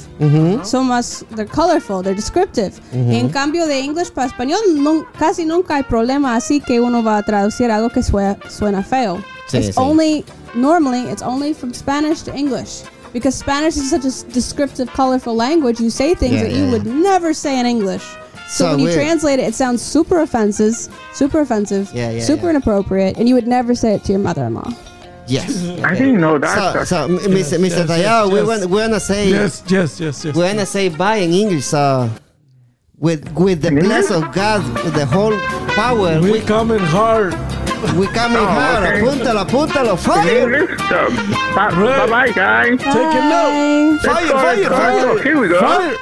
[0.64, 2.72] son más, they're colorful, they're descriptive.
[2.92, 7.18] En cambio de inglés para español, no- casi nunca hay problema así que uno va
[7.18, 9.22] a traducir algo que sue- suena feo.
[9.48, 9.82] Sí, it's sí.
[9.82, 12.82] only, normally, it's only from Spanish to English.
[13.12, 16.64] Because Spanish is such a descriptive, colorful language, you say things Yeah, that yeah, you
[16.66, 16.70] yeah.
[16.72, 18.04] would never say in English.
[18.48, 18.96] So, So when you weird.
[19.00, 20.76] translate it, it sounds super offensive,
[21.12, 22.50] super offensive, Yeah, yeah, super yeah.
[22.50, 24.70] inappropriate, and you would never say it to your mother-in-law.
[25.26, 25.50] Yes.
[25.84, 26.72] I didn't know that.
[26.72, 27.58] So, so m- Mr.
[27.58, 27.86] Mr.
[27.86, 28.46] yes, Tallado, we yes.
[28.46, 30.34] want we wanna say Yes, yes, yes, yes.
[30.34, 31.66] we wanna say bye in English.
[31.66, 32.08] So
[33.00, 33.86] with with the In English?
[33.88, 35.36] bless of God, with the whole
[35.74, 37.32] power, we we coming hard.
[37.96, 38.84] we come in Oh, hard.
[38.84, 39.00] okay.
[39.00, 40.42] Apúntalo, apúntalo, In fire.
[40.42, 40.78] English?
[40.88, 41.08] So,
[41.56, 42.10] bye, Right.
[42.10, 42.78] bye, guys.
[42.78, 43.48] Take it now.
[43.48, 43.90] Bye.
[43.90, 45.22] Let's Fire, fire, fire.
[45.22, 45.60] Here we go.
[45.60, 45.96] Fire.